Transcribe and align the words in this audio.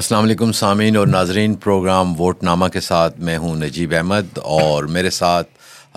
السلام 0.00 0.24
علیکم 0.24 0.52
سامعین 0.52 0.96
اور 0.96 1.06
ناظرین، 1.06 1.54
پروگرام 1.54 2.20
ووٹ 2.20 2.42
نامہ 2.42 2.66
کے 2.66 2.80
ساتھ 2.80 3.18
میں 3.20 3.36
ہوں 3.38 3.56
نجیب 3.56 3.94
احمد 3.94 4.38
اور 4.38 4.84
میرے 4.84 5.10
ساتھ 5.10 5.48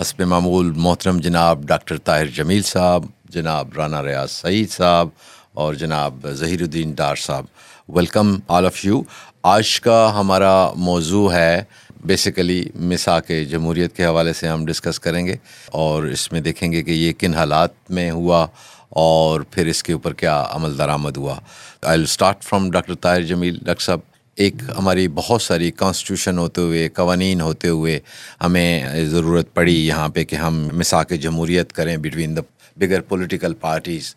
حسب 0.02 0.22
معمول 0.22 0.72
محترم 0.76 1.20
جناب 1.20 1.64
ڈاکٹر 1.68 1.98
طاہر 1.98 2.26
جمیل 2.26 2.62
صاحب، 2.62 3.06
جناب 3.30 3.70
رانا 3.78 4.04
ریاض 4.04 4.32
سعید 4.32 4.72
صاحب 4.72 5.08
اور 5.54 5.74
جناب 5.74 6.28
ظہیر 6.32 6.62
الدین 6.62 6.92
ڈار 6.92 7.16
صاحب۔ 7.16 7.46
ویلکم 7.90 8.36
آل 8.48 8.66
آف 8.66 8.86
یو 8.86 9.02
آج 9.44 9.82
کا 9.82 10.12
ہمارا 10.20 10.72
موضوع 10.76 11.32
ہے 11.34 11.64
بیسیکلی 12.06 12.64
مساق 12.76 13.32
جمہوریت 13.50 13.96
کے 13.96 14.06
حوالے 14.06 14.34
سے 14.34 14.48
ہم 14.48 14.66
ڈسکس 14.66 15.00
کریں 15.00 15.26
گے 15.26 15.36
اور 15.72 16.04
اس 16.04 16.32
میں 16.32 16.42
دیکھیں 16.42 16.72
گے 16.72 16.84
کہ 16.84 16.92
یہ 16.92 17.14
کن 17.14 17.34
حالات 17.34 17.90
میں 17.90 18.12
ہوا 18.12 18.48
اور 18.96 19.42
پھر 19.42 19.68
اس 19.68 19.84
کے 19.84 19.94
اوپر 19.94 20.14
کیا 20.14 20.44
عمل 20.52 20.78
درآمد 20.78 21.18
ہوا۔ 21.18 21.40
I 21.82 21.98
will 21.98 22.04
start 22.04 22.44
from 22.44 22.70
doctor 22.72 22.96
Tahir 22.96 23.22
Jamil 23.22 23.58
doctor 23.64 23.84
صاحب، 23.84 24.00
ایک 24.38 24.56
ہماری 24.78 25.08
بہت 25.08 25.42
ساری 25.42 25.72
کانسٹیٹیوشن 25.72 26.38
ہوتے 26.38 26.62
ہوئے، 26.62 26.88
قوانین 26.90 27.42
ہوتے 27.42 27.68
ہوئے 27.68 28.00
ہمیں 28.44 29.06
ضرورت 29.06 29.54
پڑی 29.54 29.76
یہاں 29.88 30.08
پہ 30.10 30.24
کہ 30.24 30.36
ہم 30.36 30.68
مساق 30.74 31.12
جمہوریت 31.22 31.74
کریں 31.74 31.96
between 31.98 32.36
the 32.38 32.42
bigger 32.78 33.02
political 33.02 33.54
parties 33.54 34.16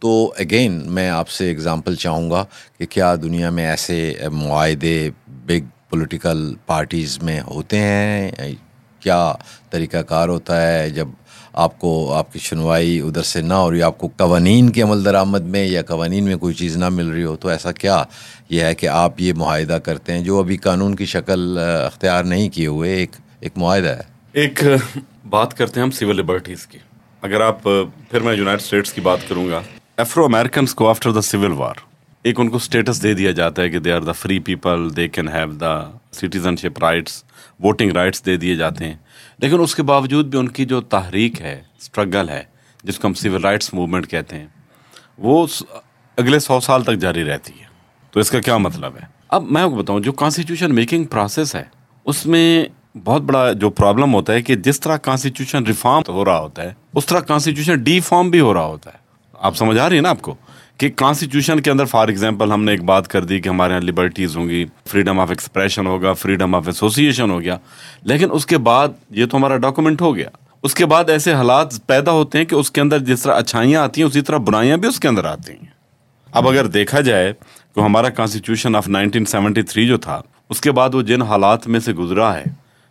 تو 0.00 0.32
اگین 0.38 0.80
میں 0.92 1.08
آپ 1.10 1.28
سے 1.28 1.50
اگزامپل 1.50 1.94
چاہوں 1.94 2.30
گا 2.30 2.44
کہ 2.78 2.86
کیا 2.86 3.14
دنیا 3.14 3.50
میں 3.50 3.66
ایسے 3.66 4.14
معاہدے 4.32 5.10
بگ 5.46 5.66
پولیٹیکل 5.90 6.54
پارٹیز 6.66 7.18
میں 7.22 7.40
ہوتے 7.40 7.78
ہیں؟ 7.78 8.30
کیا 9.00 9.32
طریقہ 9.70 10.02
کار 10.02 10.28
ہوتا 10.28 10.60
ہے؟ 10.62 10.90
جب 10.90 11.08
آپ 11.52 11.80
کو 11.80 12.14
آپ 12.14 12.32
کی 12.32 12.38
سنوائی 12.38 13.00
ادھر 13.00 13.22
سے 13.22 13.40
نہ 13.42 13.54
ہو 13.54 13.70
رہی 13.70 13.82
آپ 13.82 13.98
کو 13.98 14.08
قوانین 14.16 14.70
کے 14.70 14.82
عمل 14.82 15.04
درآمد 15.04 15.40
میں 15.40 15.64
یا 15.64 15.82
قوانین 15.82 16.24
میں 16.24 16.36
کوئی 16.36 16.54
چیز 16.54 16.76
نہ 16.76 16.88
مل 16.88 17.08
رہی 17.08 17.24
ہو، 17.24 17.36
تو 17.36 17.48
ایسا 17.48 17.72
کیا؟ 17.72 18.04
یہ 18.48 18.62
ہے 18.62 18.74
کہ 18.74 18.86
آپ 18.86 19.20
یہ 19.20 19.32
معاہدہ 19.32 19.72
کرتے 19.72 20.12
ہیں 20.12 20.20
جو 20.20 20.38
ابھی 20.38 20.56
قانون 20.56 20.94
کی 20.94 21.04
شکل 21.04 21.58
اختیار 21.86 22.24
نہیں 22.24 22.48
کیے 22.48 22.66
ہوئے، 22.66 22.94
ایک 22.94 23.10
ایک 23.40 23.52
معاہدہ 23.56 23.88
ہے۔ 23.88 24.00
ایک 24.32 24.64
بات 25.28 25.56
کرتے 25.56 25.80
ہیں 25.80 25.84
ہم 25.86 25.90
سول 25.90 26.16
لبرٹیز 26.16 26.66
کی۔ 26.66 26.78
اگر 27.22 27.40
آپ، 27.40 27.62
پھر 27.62 28.20
میں 28.20 28.34
یونائٹڈ 28.34 28.62
اسٹیٹس 28.62 28.92
کی 28.92 29.00
بات 29.00 29.18
کروں 29.28 29.48
گا۔ 29.48 29.60
افرو 29.96 30.24
امیرکنس 30.24 30.74
کو 30.74 30.88
آفٹر 30.88 31.12
دا 31.12 31.20
سول 31.20 31.52
وار 31.52 31.74
ایک 32.22 32.40
ان 32.40 32.48
کو 32.48 32.56
اسٹیٹس 32.56 33.02
دے 33.02 33.14
دیا 33.14 33.30
جاتا 33.30 33.62
ہے 33.62 33.70
کہ 33.70 33.78
they 33.78 33.92
are 33.92 34.00
the 34.00 34.12
free 34.12 34.38
people 34.38 34.96
they 34.96 35.08
can 35.08 35.28
have 35.28 35.52
the 35.52 35.90
citizenship 36.56 36.78
rights 36.78 37.24
voting 37.60 37.92
rights 37.92 38.26
دے 38.26 38.36
دیے 38.36 38.56
جاتے 38.56 38.84
ہیں۔ 38.84 38.94
لیکن 39.42 39.60
اس 39.60 39.74
کے 39.74 39.82
باوجود 39.82 40.26
بھی 40.26 40.38
ان 40.38 40.48
کی 40.48 40.64
جو 40.64 40.80
تحریک 40.80 41.40
ہے 41.40 41.62
اسٹرگل 41.78 42.28
ہے، 42.28 42.42
جس 42.84 42.98
کو 42.98 43.08
ہم 43.08 43.14
سول 43.14 43.42
رائٹس 43.42 43.74
موومنٹ 43.74 44.06
کہتے 44.08 44.38
ہیں، 44.38 44.46
وہ 45.18 45.46
اگلے 46.16 46.38
سو 46.38 46.60
سال 46.60 46.82
تک 46.82 46.96
جاری 46.96 47.24
رہتی 47.24 47.52
ہے۔ 47.60 47.64
تو 48.10 48.20
اس 48.20 48.30
کا 48.30 48.40
کیا 48.40 48.56
مطلب 48.56 48.96
ہے؟ 48.96 49.06
اب 49.28 49.42
میں 49.42 49.62
آپ 49.62 49.70
کو 49.70 49.76
بتاؤں، 49.76 50.00
جو 50.00 50.12
کانسٹیٹیوشن 50.12 50.74
میکنگ 50.74 51.04
پروسیس 51.04 51.54
ہے، 51.54 51.64
اس 52.04 52.26
میں 52.26 52.64
بہت 53.04 53.22
بڑا 53.22 53.52
جو 53.52 53.70
پرابلم 53.70 54.14
ہوتا 54.14 54.32
ہے 54.32 54.42
کہ 54.42 54.54
جس 54.54 54.80
طرح 54.80 54.96
کانسٹیٹیوشن 54.96 55.66
ریفارم 55.66 56.12
ہو 56.12 56.24
رہا 56.24 56.40
ہوتا 56.40 56.62
ہے، 56.62 56.74
اس 56.94 57.06
طرح 57.06 57.20
کانسٹیٹیوشن 57.20 57.82
ڈی 57.82 58.00
فارم 58.00 58.30
بھی 58.30 58.40
ہو 58.40 58.54
رہا 58.54 58.64
ہوتا 58.64 58.90
ہے۔ 58.90 58.98
آپ 59.32 59.56
سمجھ 59.56 59.78
آ 59.78 59.88
رہی 59.88 59.96
ہیں 59.96 60.02
نا 60.02 60.10
آپ 60.10 60.22
کو؟ 60.22 60.34
کہ 60.78 60.90
کانسٹیٹیوشن 60.96 61.60
کے 61.60 61.70
اندر 61.70 61.84
فار 61.84 62.08
ایگزامپل 62.08 62.52
ہم 62.52 62.64
نے 62.64 62.70
ایک 62.70 62.84
بات 62.84 63.08
کر 63.08 63.24
دی 63.24 63.40
کہ 63.40 63.48
ہمارے 63.48 63.72
یہاں 63.72 63.82
لبرٹیز 63.82 64.36
ہوں 64.36 64.48
گی 64.48 64.64
فریڈم 64.88 65.20
آف 65.20 65.28
ایکسپریشن 65.28 65.86
ہوگا 65.86 66.12
فریڈم 66.12 66.54
آف 66.54 66.66
ایسوسیشن 66.66 67.30
ہو 67.30 67.40
گیا۔ 67.40 67.58
لیکن 68.02 68.28
اس 68.32 68.46
کے 68.46 68.58
بعد 68.58 68.88
یہ 69.10 69.26
تو 69.26 69.36
ہمارا 69.36 69.56
ڈاکومنٹ 69.56 70.00
ہو 70.00 70.16
گیا۔ 70.16 70.28
اس 70.62 70.74
کے 70.74 70.86
بعد 70.86 71.10
ایسے 71.10 71.32
حالات 71.32 71.86
پیدا 71.86 72.10
ہوتے 72.10 72.38
ہیں 72.38 72.44
کہ 72.44 72.54
اس 72.54 72.70
کے 72.70 72.80
اندر 72.80 72.98
جس 72.98 73.22
طرح 73.22 73.34
اچھائیاں 73.34 73.82
آتی 73.82 74.00
ہیں، 74.00 74.08
اسی 74.08 74.20
طرح 74.20 74.36
برائیاں 74.36 74.76
بھی 74.76 74.88
اس 74.88 75.00
کے 75.00 75.08
اندر 75.08 75.24
آتی 75.24 75.52
ہیں۔ 75.52 75.66
اب 76.32 76.48
اگر 76.48 76.66
دیکھا 76.66 77.00
جائے 77.00 77.32
تو 77.74 77.86
ہمارا 77.86 78.08
constitution 78.08 78.76
of 78.76 78.88
nineteen 78.88 79.24
seventy 79.24 79.62
three 79.62 79.86
جو 79.86 79.96
تھا، 79.96 80.22
اس 80.50 80.60
کے 80.60 80.72
بعد 80.72 80.94
وہ 80.94 81.02
جن 81.02 81.22
حالات 81.22 81.68
میں 81.68 81.80
سے 81.80 81.92
گزرا 81.92 82.36
ہے، 82.36 82.44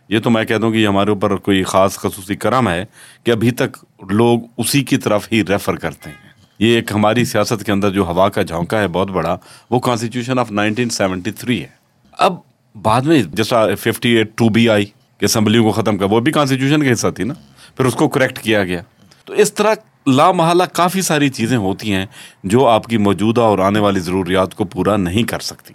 یہ 0.08 0.18
تو 0.18 0.30
میں 0.30 0.44
کہہ 0.44 0.56
دوں 0.56 0.70
کہ 0.70 0.76
یہ 0.76 0.88
ہمارے 0.88 1.10
اوپر 1.10 1.36
کوئی 1.36 1.62
خاص 1.62 1.98
خصوصی 1.98 2.36
کرم 2.36 2.68
ہے 2.68 2.84
کہ 3.24 3.30
ابھی 3.30 3.50
تک 3.50 3.84
لوگ 4.10 4.40
اسی 4.58 4.84
کی 4.84 4.96
طرف 4.96 5.28
ہی 5.32 5.42
ریفر 5.48 5.76
کرتے 5.76 6.10
ہیں۔ 6.10 6.31
یہ 6.62 6.74
ایک 6.74 6.92
ہماری 6.92 7.24
سیاست 7.24 7.64
کے 7.64 7.72
اندر 7.72 7.90
جو 7.90 8.02
ہوا 8.02 8.28
کا 8.28 8.42
جھونکا 8.42 8.80
ہے، 8.80 8.88
بہت 8.88 9.10
بڑا، 9.10 9.36
وہ 9.70 9.80
constitution 9.80 10.38
of 10.38 10.52
nineteen 10.52 10.88
seventy 10.88 11.30
three 11.30 11.62
ہے۔ 11.62 11.66
اب 12.12 12.34
بعد 12.82 13.02
میں 13.02 13.22
جیسا 13.22 13.74
ففٹی 13.74 14.08
ایٹ 14.08 14.30
ٹو 14.34 14.48
بی 14.48 14.68
آئی 14.68 14.84
کہ 15.18 15.24
اسمبلیوں 15.24 15.64
کو 15.64 15.72
ختم 15.72 15.98
کر 15.98 16.04
وہ 16.04 16.20
بھی 16.20 16.32
کانسٹیٹیوشن 16.32 16.82
کا 16.82 16.92
حصہ 16.92 17.06
تھی 17.08 17.24
نا۔ 17.24 17.34
پھر 17.76 17.84
اس 17.84 17.94
کو 17.94 18.08
کریکٹ 18.08 18.38
کیا 18.38 18.64
گیا۔ 18.64 18.82
تو 19.24 19.32
اس 19.32 19.52
طرح 19.52 19.74
لا 20.06 20.32
محالہ 20.32 20.62
کافی 20.72 21.02
ساری 21.02 21.28
چیزیں 21.28 21.56
ہوتی 21.56 21.92
ہیں 21.92 22.06
جو 22.44 22.66
آپ 22.66 22.86
کی 22.86 22.96
موجودہ 22.96 23.40
اور 23.40 23.58
آنے 23.58 23.78
والی 23.78 24.00
ضروریات 24.00 24.54
کو 24.54 24.64
پورا 24.64 24.96
نہیں 24.96 25.22
کر 25.22 25.38
سکتی۔ 25.38 25.74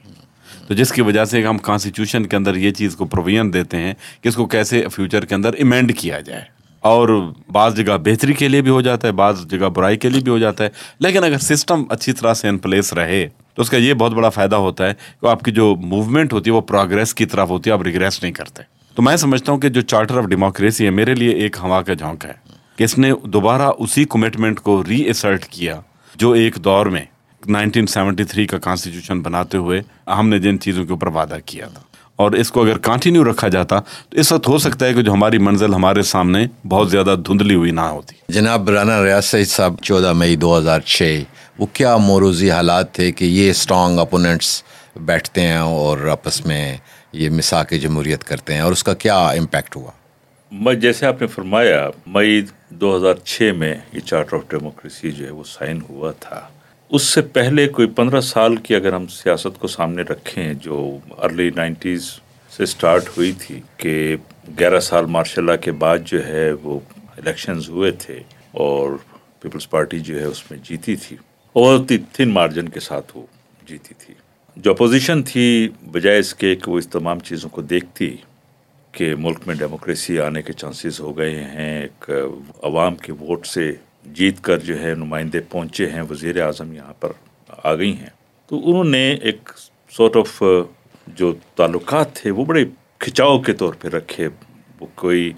تو 0.67 0.73
جس 0.73 0.91
کی 0.91 1.01
وجہ 1.01 1.25
سے 1.25 1.43
ہم 1.43 1.57
کانسٹیٹیوشن 1.57 2.25
کے 2.25 2.35
اندر 2.35 2.55
یہ 2.55 2.71
چیز 2.71 2.95
کو 2.95 3.05
پروویژن 3.05 3.53
دیتے 3.53 3.77
ہیں 3.77 3.93
کہ 4.21 4.27
اس 4.27 4.35
کو 4.35 4.45
کیسے 4.45 4.85
فیوچر 4.93 5.25
کے 5.25 5.35
اندر 5.35 5.53
ایمینڈ 5.53 5.97
کیا 5.97 6.19
جائے۔ 6.19 6.56
اور 6.79 7.31
بعض 7.51 7.75
جگہ 7.77 7.97
بہتری 7.97 8.33
کے 8.33 8.47
لیے 8.47 8.61
بھی 8.61 8.71
ہو 8.71 8.81
جاتا 8.81 9.07
ہے، 9.07 9.13
بعض 9.13 9.45
جگہ 9.45 9.69
برائی 9.69 9.97
کے 9.97 10.09
لیے 10.09 10.21
بھی 10.21 10.31
ہو 10.31 10.37
جاتا 10.37 10.63
ہے۔ 10.63 10.69
لیکن 10.99 11.23
اگر 11.23 11.37
سسٹم 11.37 11.83
اچھی 11.89 12.13
طرح 12.13 12.33
سے 12.33 12.47
ان 12.47 12.57
پلیس 12.57 12.93
رہے، 12.93 13.27
تو 13.55 13.61
اس 13.61 13.69
کا 13.69 13.77
یہ 13.77 13.93
بہت 13.93 14.11
بڑا 14.11 14.29
فائدہ 14.29 14.55
ہوتا 14.55 14.87
ہے 14.87 14.93
کہ 15.21 15.25
آپ 15.25 15.41
کی 15.41 15.51
جو 15.51 15.75
موومنٹ 15.75 16.33
ہوتی 16.33 16.49
ہے، 16.49 16.55
وہ 16.55 16.61
پروگرس 16.61 17.13
کی 17.13 17.25
طرف 17.25 17.49
ہوتی 17.49 17.69
ہے، 17.69 17.73
آپ 17.73 17.81
ریگریس 17.81 18.23
نہیں 18.23 18.33
کرتے۔ 18.33 18.63
تو 18.95 19.01
میں 19.01 19.15
سمجھتا 19.15 19.51
ہوں 19.51 19.59
کہ 19.59 19.69
جو 19.69 19.81
چارٹر 19.81 20.17
آف 20.17 20.23
ڈیموکریسی 20.23 20.85
ہے، 20.85 20.89
میرے 20.89 21.15
لیے 21.15 21.29
ایک 21.29 21.57
ہوا 21.63 21.81
کا 21.81 21.93
جھونک 21.93 22.25
ہے۔ 22.25 22.33
کہ 22.75 22.83
اس 22.83 22.97
نے 22.97 23.11
دوبارہ 23.23 23.69
اسی 23.79 24.05
کمٹمنٹ 24.09 24.59
کو 24.59 24.83
ری 24.89 25.09
اسرٹ 25.09 25.45
کیا، 25.45 25.79
جو 26.15 26.31
ایک 26.31 26.55
دور 26.55 26.85
میں 26.85 27.01
نائنٹین 27.47 27.87
سیونٹی 27.87 28.23
تھری 28.23 28.47
کا 28.47 28.57
کانسٹیٹیوشن 28.57 29.19
بناتے 29.19 29.57
ہوئے 29.57 29.81
ہم 30.07 30.29
نے 30.29 30.39
جن 30.39 30.59
چیزوں 30.59 30.85
کے 30.85 30.91
اوپر 30.91 31.07
وعدہ 31.07 31.37
کیا 31.45 31.67
تھا۔ 31.67 31.81
اور 32.17 32.31
اس 32.31 32.51
کو 32.51 32.61
اگر 32.61 32.77
کنٹینیو 32.77 33.23
رکھا 33.31 33.47
جاتا 33.47 33.79
تو 33.79 34.19
اس 34.19 34.31
وقت 34.31 34.47
ہو 34.47 34.57
سکتا 34.57 34.85
ہے 34.85 34.93
کہ 34.93 35.01
جو 35.01 35.13
ہماری 35.13 35.37
منزل 35.37 35.73
ہمارے 35.73 36.01
سامنے 36.01 36.45
بہت 36.67 36.91
زیادہ 36.91 37.15
دھندلی 37.27 37.55
ہوئی 37.55 37.71
نہ 37.71 37.81
ہوتی۔ 37.81 38.15
جناب 38.29 38.69
رانا 38.69 39.03
ریاض 39.03 39.25
سعید 39.25 39.47
صاحب 39.47 39.73
چودہ 39.81 40.13
مئی 40.13 40.35
دو 40.35 40.57
ہزار 40.57 40.79
چھ 40.79 41.23
وہ 41.59 41.65
کیا 41.73 41.97
موروزی 41.97 42.51
حالات 42.51 42.91
تھے 42.91 43.11
کہ 43.11 43.25
یہ 43.25 43.49
اسٹرانگ 43.49 43.99
اپوننٹس 43.99 44.63
بیٹھتے 44.95 45.41
ہیں 45.41 45.57
اور 45.57 45.97
آپس 46.07 46.45
میں 46.45 46.77
یہ 47.13 47.29
مساق 47.29 47.73
جمہوریت 47.81 48.23
کرتے 48.23 48.53
ہیں 48.53 48.61
اور 48.61 48.71
اس 48.71 48.83
کا 48.83 48.93
کیا 48.93 49.27
امپیکٹ 49.27 49.75
ہوا؟ 49.75 49.91
میں 50.51 50.73
جیسے 50.73 51.05
آپ 51.05 51.21
نے 51.21 51.27
فرمایا 51.27 51.89
مئی 52.07 52.41
دو 52.69 52.95
ہزار 52.97 53.13
چھ 53.25 53.51
میں 53.57 53.75
یہ 53.93 53.99
چارٹر 53.99 54.37
آف 54.37 54.41
ڈیموکریسی 54.49 55.11
جو 55.11 55.25
ہے 55.25 55.31
وہ 55.31 55.43
سائن 55.43 55.79
ہوا 55.89 56.11
تھا۔ 56.19 56.41
اس 56.89 57.03
سے 57.03 57.21
پہلے 57.21 57.67
کوئی 57.67 57.87
پندرہ 57.87 58.21
سال 58.21 58.55
کی 58.55 58.75
اگر 58.75 58.93
ہم 58.93 59.07
سیاست 59.07 59.59
کو 59.59 59.67
سامنے 59.67 60.01
رکھیں 60.01 60.53
جو 60.53 60.97
ارلی 61.17 61.49
نائنٹیز 61.55 62.03
سے 62.51 62.65
سٹارٹ 62.65 63.09
ہوئی 63.17 63.31
تھی 63.31 63.61
کہ 63.77 64.15
گیارہ 64.59 64.79
سال 64.79 65.05
ماشاء 65.05 65.41
اللہ 65.41 65.55
کے 65.61 65.71
بعد 65.71 65.97
جو 66.05 66.27
ہے 66.27 66.51
وہ 66.51 66.79
الیکشنز 67.17 67.69
ہوئے 67.69 67.91
تھے 67.91 68.19
اور 68.51 68.91
پیپلز 69.39 69.69
پارٹی 69.69 69.99
جو 69.99 70.19
ہے 70.19 70.25
اس 70.25 70.51
میں 70.51 70.59
جیتی 70.63 70.95
تھی 70.95 71.17
اور 71.53 71.79
تھن 72.13 72.29
مارجن 72.29 72.69
کے 72.69 72.79
ساتھ 72.79 73.17
وہ 73.17 73.25
جیتی 73.67 73.93
تھی۔ 73.93 74.13
جو 74.55 74.71
اپوزیشن 74.71 75.23
تھی، 75.23 75.69
بجائے 75.91 76.19
اس 76.19 76.33
کے 76.35 76.55
کہ 76.55 76.71
وہ 76.71 76.77
اس 76.77 76.87
تمام 76.87 77.19
چیزوں 77.19 77.49
کو 77.49 77.61
دیکھتی 77.61 78.15
کہ 78.91 79.15
ملک 79.15 79.37
میں 79.47 79.55
ڈیموکریسی 79.55 80.19
آنے 80.19 80.41
کے 80.41 80.53
چانسز 80.53 80.99
ہو 80.99 81.17
گئے 81.17 81.35
ہیں، 81.35 81.81
ایک 81.81 82.09
عوام 82.63 82.95
کے 82.95 83.11
ووٹ 83.11 83.47
سے 83.47 83.71
جیت 84.17 84.41
کر 84.41 84.57
جو 84.57 84.79
ہے 84.79 84.93
نمائندے 84.95 85.39
پہنچے 85.39 85.89
ہیں، 85.89 86.01
وزیر 86.01 86.41
اعظم 86.41 86.73
یہاں 86.73 86.93
پر 86.99 87.11
آ 87.63 87.75
گئی 87.75 87.97
ہیں۔ 87.97 88.09
تو 88.47 88.69
انہوں 88.69 88.83
نے 88.83 89.13
ایک 89.13 89.49
سورٹ 89.89 90.17
آف 90.17 90.43
جو 91.07 91.35
تعلقات 91.55 92.15
تھے، 92.15 92.31
وہ 92.31 92.45
بڑے 92.45 92.65
کھچاؤ 92.99 93.39
کے 93.39 93.53
طور 93.53 93.73
پہ 93.73 93.87
رکھے۔ 93.87 94.29
وہ 94.79 94.87
کوئی 94.95 95.33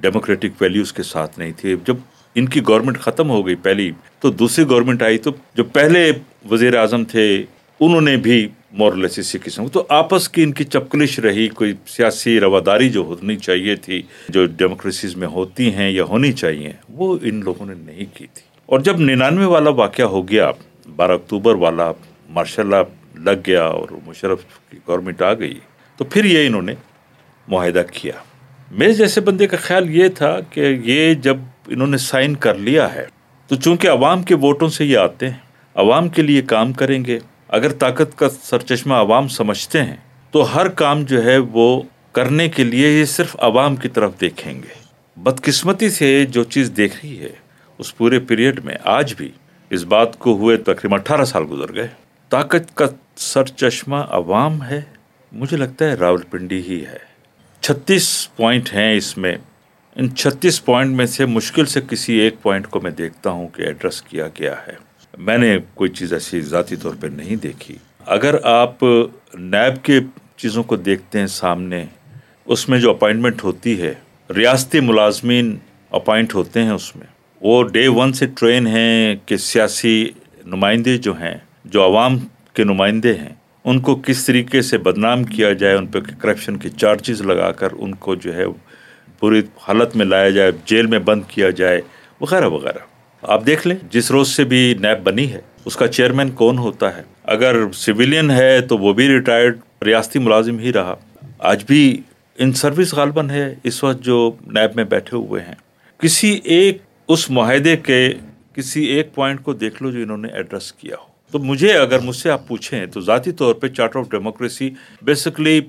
ڈیموکریٹک 0.00 0.48
ویلیوز 0.60 0.92
کے 0.92 1.02
ساتھ 1.02 1.38
نہیں 1.38 1.52
تھے۔ 1.56 1.76
جب 1.86 1.96
ان 2.34 2.48
کی 2.48 2.60
گورنمنٹ 2.68 2.98
ختم 2.98 3.30
ہو 3.30 3.46
گئی 3.46 3.54
پہلی، 3.54 3.90
تو 4.20 4.30
دوسری 4.30 4.64
گورنمنٹ 4.64 5.02
آئی 5.02 5.18
تو 5.18 5.30
جو 5.54 5.64
پہلے 5.64 6.12
وزیر 6.50 6.76
اعظم 6.76 7.04
تھے 7.04 7.44
انہوں 7.80 8.00
نے 8.00 8.16
بھی 8.16 8.48
مورلیس 8.72 9.18
اسی 9.18 9.38
قسم 9.44 9.68
تو 9.68 9.86
آپس 9.88 10.28
کی 10.28 10.42
ان 10.42 10.52
کی 10.52 10.64
چپکلش 10.64 11.18
رہی، 11.18 11.48
کوئی 11.48 11.74
سیاسی 11.86 12.40
رواداری 12.40 12.90
جو 12.90 13.00
ہونی 13.00 13.36
چاہیے 13.36 13.76
تھی، 13.76 14.02
جو 14.28 14.46
ڈیموکریسیز 14.46 15.16
میں 15.16 15.28
ہوتی 15.28 15.74
ہیں 15.74 15.90
یا 15.90 16.04
ہونی 16.04 16.32
چاہیے، 16.32 16.72
وہ 16.88 17.18
ان 17.22 17.40
لوگوں 17.44 17.66
نے 17.66 17.74
نہیں 17.78 18.04
کی 18.14 18.26
تھی۔ 18.34 18.42
اور 18.66 18.80
جب 18.80 19.00
ننانوے 19.00 19.44
والا 19.44 19.70
واقعہ 19.70 20.04
ہو 20.04 20.28
گیا، 20.28 20.50
بارہ 20.96 21.12
اکتوبر 21.12 21.54
والا 21.54 21.92
ماشاء 22.30 22.62
اللہ 22.62 22.76
لگ 23.14 23.40
گیا 23.46 23.64
اور 23.64 23.88
مشرف 24.06 24.38
کی 24.70 24.78
گورنمنٹ 24.88 25.22
آ 25.22 25.34
گئی، 25.34 25.58
تو 25.96 26.04
پھر 26.04 26.24
یہ 26.24 26.46
انہوں 26.46 26.62
نے 26.62 26.74
معاہدہ 27.48 27.82
کیا۔ 27.92 28.12
میرے 28.70 28.92
جیسے 28.92 29.20
بندے 29.20 29.46
کا 29.46 29.56
خیال 29.56 29.90
یہ 29.90 30.08
تھا 30.08 30.40
کہ 30.50 30.78
یہ 30.84 31.14
جب 31.14 31.36
انہوں 31.66 31.86
نے 31.86 31.96
سائن 31.96 32.36
کر 32.36 32.54
لیا 32.54 32.94
ہے، 32.94 33.06
تو 33.46 33.56
چونکہ 33.56 33.88
عوام 33.88 34.22
کے 34.22 34.34
ووٹوں 34.34 34.68
سے 34.68 34.84
یہ 34.84 34.98
آتے 34.98 35.28
ہیں، 35.28 35.36
عوام 35.74 36.08
کے 36.08 36.22
لیے 36.22 36.42
کام 36.42 36.72
کریں 36.72 37.04
گے 37.04 37.18
اگر 37.52 37.72
طاقت 37.72 38.18
کا 38.18 38.28
سر 38.42 38.58
چشمہ 38.58 38.94
عوام 38.94 39.28
سمجھتے 39.28 39.84
ہیں، 39.84 39.96
تو 40.30 40.56
ہر 40.56 40.68
کام 40.68 41.02
جو 41.02 41.24
ہے 41.24 41.38
وہ 41.38 41.82
کرنے 42.12 42.48
کے 42.48 42.64
لیے 42.64 43.00
یہ 43.00 43.04
صرف 43.04 43.36
عوام 43.38 43.76
کی 43.76 43.88
طرف 43.88 44.12
دیکھیں 44.20 44.54
گے۔ 44.54 44.74
بدقسمتی 45.16 45.90
سے 45.90 46.24
جو 46.24 46.44
چیز 46.44 46.72
دیکھ 46.76 46.96
رہی 47.04 47.20
ہے، 47.20 47.28
اس 47.78 47.96
پورے 47.96 48.18
پیریڈ 48.18 48.64
میں 48.64 48.74
آج 48.84 49.14
بھی 49.14 49.28
اس 49.70 49.84
بات 49.84 50.18
کو 50.18 50.36
ہوئے 50.36 50.56
تقریباً 50.56 51.00
اٹھارہ 51.00 51.24
سال 51.24 51.44
گزر 51.50 51.74
گئے۔ 51.74 51.88
طاقت 52.28 52.76
کا 52.76 52.86
سر 53.16 53.44
چشمہ 53.44 53.96
عوام 53.96 54.62
ہے، 54.62 54.80
مجھے 55.32 55.56
لگتا 55.56 55.84
ہے 55.84 55.94
راول 55.94 56.22
پنڈی 56.30 56.62
ہی 56.62 56.84
ہے۔ 56.86 56.98
چھتیس 57.60 58.36
پوائنٹ 58.36 58.74
ہیں 58.74 58.96
اس 58.96 59.18
میں۔ 59.18 59.36
ان 59.96 60.14
چھتیس 60.14 60.64
پوائنٹ 60.64 60.96
میں 60.96 61.06
سے 61.06 61.26
مشکل 61.26 61.66
سے 61.66 61.80
کسی 61.90 62.12
ایک 62.12 62.42
پوائنٹ 62.42 62.66
کو 62.66 62.80
میں 62.80 62.90
دیکھتا 62.90 63.30
ہوں 63.30 63.48
کہ 63.48 63.62
ایڈریس 63.62 64.02
کیا 64.02 64.26
گیا 64.26 64.54
ہے۔ 64.68 64.89
میں 65.18 65.38
نے 65.38 65.58
کوئی 65.74 65.90
چیز 65.90 66.12
ایسی 66.12 66.40
ذاتی 66.40 66.76
طور 66.76 66.94
پہ 67.00 67.06
نہیں 67.06 67.36
دیکھی۔ 67.36 67.76
اگر 68.06 68.34
آپ 68.42 68.82
نیب 69.34 69.84
کے 69.84 70.00
چیزوں 70.36 70.62
کو 70.62 70.76
دیکھتے 70.76 71.18
ہیں 71.18 71.26
سامنے، 71.26 71.84
اس 72.44 72.68
میں 72.68 72.80
جو 72.80 72.90
اپائنٹمنٹ 72.90 73.44
ہوتی 73.44 73.82
ہے، 73.82 73.94
ریاستی 74.36 74.80
ملازمین 74.80 75.56
اپائنٹ 75.90 76.34
ہوتے 76.34 76.62
ہیں 76.62 76.70
اس 76.70 76.96
میں۔ 76.96 77.06
وہ 77.40 77.64
ڈے 77.64 77.88
ون 77.88 78.12
سے 78.12 78.26
ٹرین 78.26 78.66
ہیں 78.66 79.16
کہ 79.26 79.36
سیاسی 79.36 80.08
نمائندے 80.46 80.98
جو 80.98 81.12
ہیں، 81.12 81.34
جو 81.64 81.84
عوام 81.84 82.18
کے 82.52 82.64
نمائندے 82.64 83.14
ہیں، 83.14 83.34
ان 83.64 83.80
کو 83.80 83.94
کس 83.96 84.26
طریقے 84.26 84.62
سے 84.62 84.78
بدنام 84.78 85.24
کیا 85.24 85.52
جائے، 85.52 85.74
ان 85.74 85.86
پہ 85.86 85.98
کرپشن 86.20 86.56
کے 86.56 86.68
چارجز 86.68 87.22
لگا 87.22 87.52
کر 87.52 87.68
ان 87.72 87.94
کو 87.94 88.14
جو 88.14 88.34
ہے 88.34 88.44
بری 89.22 89.38
حالت 89.38 89.96
میں 89.96 90.06
لایا 90.06 90.30
جائے، 90.30 90.52
جیل 90.64 90.86
میں 90.86 90.98
بند 90.98 91.22
کیا 91.28 91.50
جائے، 91.50 91.80
وغیرہ 92.20 92.44
وغیرہ۔ 92.44 92.99
آپ 93.22 93.46
دیکھ 93.46 93.66
لیں، 93.66 93.76
جس 93.90 94.10
روز 94.10 94.28
سے 94.28 94.44
بھی 94.44 94.74
نیب 94.80 95.02
بنی 95.04 95.32
ہے، 95.32 95.40
اس 95.64 95.76
کا 95.76 95.88
چیئرمین 95.88 96.30
کون 96.30 96.58
ہوتا 96.58 96.96
ہے؟ 96.96 97.02
اگر 97.24 97.72
سویلین 97.72 98.30
ہے 98.30 98.60
تو 98.60 98.78
وہ 98.78 98.92
بھی 98.92 99.08
ریٹائرڈ 99.08 99.58
ریاستی 99.86 100.18
ملازم 100.18 100.58
ہی 100.58 100.72
رہا۔ 100.72 100.94
آج 101.38 101.64
بھی 101.64 102.00
ان 102.38 102.52
سروس 102.52 102.94
غالباً 102.94 103.30
ہے 103.30 103.54
اس 103.64 103.84
وقت 103.84 104.04
جو 104.04 104.30
نیب 104.46 104.70
میں 104.76 104.84
بیٹھے 104.84 105.16
ہوئے 105.16 105.42
ہیں۔ 105.42 105.54
کسی 105.98 106.40
ایک، 106.44 106.78
اس 107.08 107.30
معاہدے 107.30 107.76
کے 107.76 108.14
کسی 108.54 108.84
ایک 108.84 109.14
پوائنٹ 109.14 109.42
کو 109.42 109.52
دیکھ 109.52 109.82
لو 109.82 109.90
جو 109.90 110.02
انہوں 110.02 110.16
نے 110.16 110.28
ایڈریس 110.28 110.72
کیا 110.72 110.96
ہو۔ 110.96 111.06
تو 111.30 111.38
مجھے 111.38 111.72
اگر 111.72 111.98
مجھ 111.98 112.16
سے 112.16 112.30
آپ 112.30 112.48
پوچھیں، 112.48 112.86
تو 112.86 113.00
ذاتی 113.00 113.32
طور 113.32 113.54
پہ 113.54 113.68
چارٹر 113.68 113.98
آف 113.98 114.10
ڈیموکریسی 114.10 114.70
بیسکلی 115.02 115.60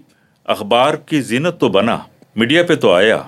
اخبار 0.46 0.94
کی 0.94 1.22
زینت 1.22 1.60
تو 1.60 1.70
بنا 1.70 1.98
میڈیا 2.36 2.64
پہ 2.64 2.76
تو 2.76 2.94
آیا۔ 2.94 3.22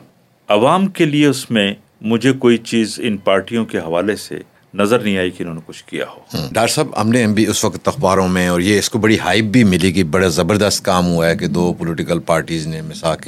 عوام 0.48 0.88
کے 0.88 1.06
لیے 1.06 1.25
اس 1.25 1.52
میں 1.52 1.74
مجھے 2.04 2.32
کوئی 2.32 2.58
چیز 2.58 3.00
ان 3.04 3.18
پارٹیوں 3.18 3.66
کے 3.66 3.78
حوالے 3.78 4.16
سے 4.16 4.40
نظر 4.74 5.00
نہیں 5.00 5.18
آئی 5.18 5.32
کہ 5.32 5.44
انہوں 5.44 5.56
نے 5.56 5.62
کچھ 5.66 5.84
کیا 5.84 6.06
ہو۔ 6.10 6.38
ڈاکٹر 6.52 6.74
صاحب 6.74 7.02
ہم 7.02 7.10
نے 7.10 7.28
بھی 7.28 7.48
اس 7.48 7.66
وقت 7.66 7.88
اخباروں 7.88 8.28
میں 8.28 8.48
اور 8.48 8.60
یہ 8.60 8.80
اس 8.80 8.90
کو 8.90 9.00
بڑی 9.00 9.20
ہائپ 9.20 9.44
بھی 9.44 9.64
ملی 9.64 9.92
کہ 9.92 10.04
بڑا 10.04 10.28
زبردست 10.28 10.86
کام 10.86 11.08
ہوا 11.08 11.30
ہے 11.30 11.36
کہ 11.36 11.48
دو 11.48 11.74
پولیٹیکل 11.74 12.20
پارٹیز 12.20 12.68
نے 12.68 12.82
مساق 12.82 13.28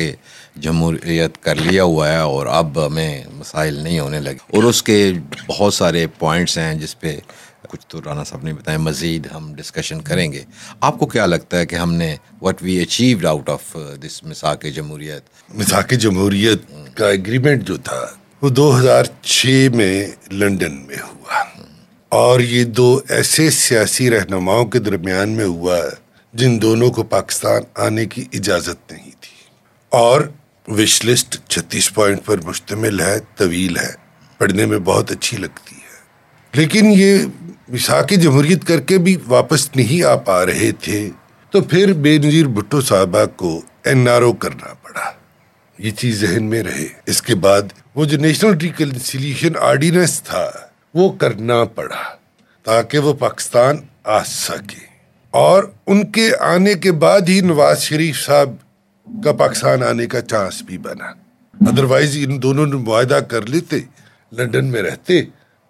جمہوریت 0.55 1.43
کر 1.43 1.55
لیا 1.55 1.83
ہوا 1.83 2.11
ہے 2.11 2.17
اور 2.17 2.47
اب 2.47 2.85
ہمیں 2.87 3.23
مسائل 3.33 3.73
نہیں 3.73 3.99
ہونے 3.99 4.19
لگے۔ 4.19 4.37
اور 4.47 4.63
اس 4.63 4.83
کے 4.83 5.13
بہت 5.47 5.73
سارے 5.73 6.07
پوائنٹس 6.07 6.57
ہیں 6.57 6.73
جس 6.73 6.99
پہ 6.99 7.19
کچھ 7.67 7.87
تو 7.87 8.01
رانا 8.05 8.23
صاحب 8.23 8.43
نے 8.43 8.53
بتایا 8.53 8.77
مزید 8.77 9.27
ہم 9.35 9.53
ڈسکشن 9.53 10.01
کریں 10.01 10.31
گے۔ 10.31 10.43
آپ 10.81 10.99
کو 10.99 11.05
کیا 11.05 11.25
لگتا 11.25 11.59
ہے 11.59 11.65
کہ 11.65 11.75
ہم 11.75 11.93
نے 11.93 12.15
what 12.41 12.63
we 12.63 12.81
achieved 12.81 13.25
out 13.25 13.49
of 13.49 13.77
this 14.05 14.23
مساق 14.23 14.65
جمہوریت؟ 14.75 15.53
مساق 15.53 15.91
جمہوریت 15.91 16.61
کا 16.93 17.09
ایگریمنٹ 17.09 17.63
جو 17.63 17.77
تھا 17.77 18.05
وہ 18.41 18.49
دو 18.49 18.79
ہزار 18.79 19.03
چھ 19.21 19.67
میں 19.73 20.07
لنڈن 20.31 20.85
میں 20.87 20.95
ہوا۔ 20.95 21.43
اور 22.09 22.39
یہ 22.39 22.63
دو 22.63 22.99
ایسے 23.09 23.49
سیاسی 23.49 24.09
رہنماؤں 24.09 24.65
کے 24.65 24.79
درمیان 24.79 25.29
میں 25.29 25.45
ہوا 25.45 25.77
جن 26.33 26.61
دونوں 26.61 26.91
کو 26.91 27.03
پاکستان 27.03 27.61
آنے 27.75 28.05
کی 28.05 28.25
اجازت 28.33 28.91
نہیں 28.91 29.11
تھی۔ 29.21 29.35
اور 29.89 30.21
وش 30.67 31.05
لسٹ 31.05 31.37
چھتیس 31.47 31.93
پوائنٹ 31.93 32.25
پر 32.25 32.37
مشتمل 32.43 32.99
ہے، 32.99 33.19
طویل 33.35 33.77
ہے، 33.77 33.93
پڑھنے 34.37 34.65
میں 34.65 34.79
بہت 34.79 35.11
اچھی 35.11 35.37
لگتی 35.37 35.75
ہے۔ 35.75 35.85
لیکن 36.53 36.85
یہ 36.85 37.19
وساخی 37.73 38.15
جمہوریت 38.15 38.65
کر 38.65 38.79
کے 38.79 38.97
بھی 38.97 39.17
واپس 39.27 39.75
نہیں 39.75 40.03
آ 40.03 40.15
پا 40.15 40.45
رہے 40.45 40.71
تھے، 40.71 41.09
تو 41.49 41.61
پھر 41.61 41.93
بے 41.93 42.17
نظیر 42.17 42.45
بھٹو 42.45 42.81
صاحبہ 42.81 43.25
کو 43.35 43.61
این 43.83 44.09
آر 44.09 44.21
او 44.21 44.33
کرنا 44.33 44.73
پڑا۔ 44.73 45.24
یہ 45.77 45.91
چیز 45.91 46.21
ذہن 46.21 46.43
میں 46.43 46.63
رہے۔ 46.63 46.87
اس 47.05 47.21
کے 47.21 47.35
بعد 47.35 47.61
وہ 47.95 48.05
جو 48.05 48.17
نیشنل 48.17 48.57
ریکنسیلیشن 48.57 49.51
آرڈیننس 49.61 50.23
تھا، 50.23 50.51
وہ 50.93 51.11
کرنا 51.11 51.63
پڑا 51.63 52.15
تاکہ 52.63 52.99
وہ 52.99 53.13
پاکستان 53.13 53.77
آ 54.03 54.23
سکے۔ 54.23 54.85
اور 55.31 55.63
ان 55.87 56.11
کے 56.11 56.29
آنے 56.39 56.73
کے 56.73 56.91
بعد 56.91 57.21
ہی 57.27 57.39
نواز 57.39 57.81
شریف 57.81 58.25
صاحب 58.25 58.49
کا 59.23 59.31
پاکستان 59.31 59.83
آنے 59.83 60.05
کا 60.05 60.21
چانس 60.21 60.61
بھی 60.61 60.77
بنا۔ 60.77 61.05
ادروائز 61.61 62.17
ان 62.17 62.41
دونوں 62.41 62.65
نے 62.65 62.75
معاہدہ 62.75 63.13
کر 63.13 63.45
لیتے، 63.45 63.75
لنڈن 64.31 64.65
میں 64.65 64.81
رہتے 64.81 65.23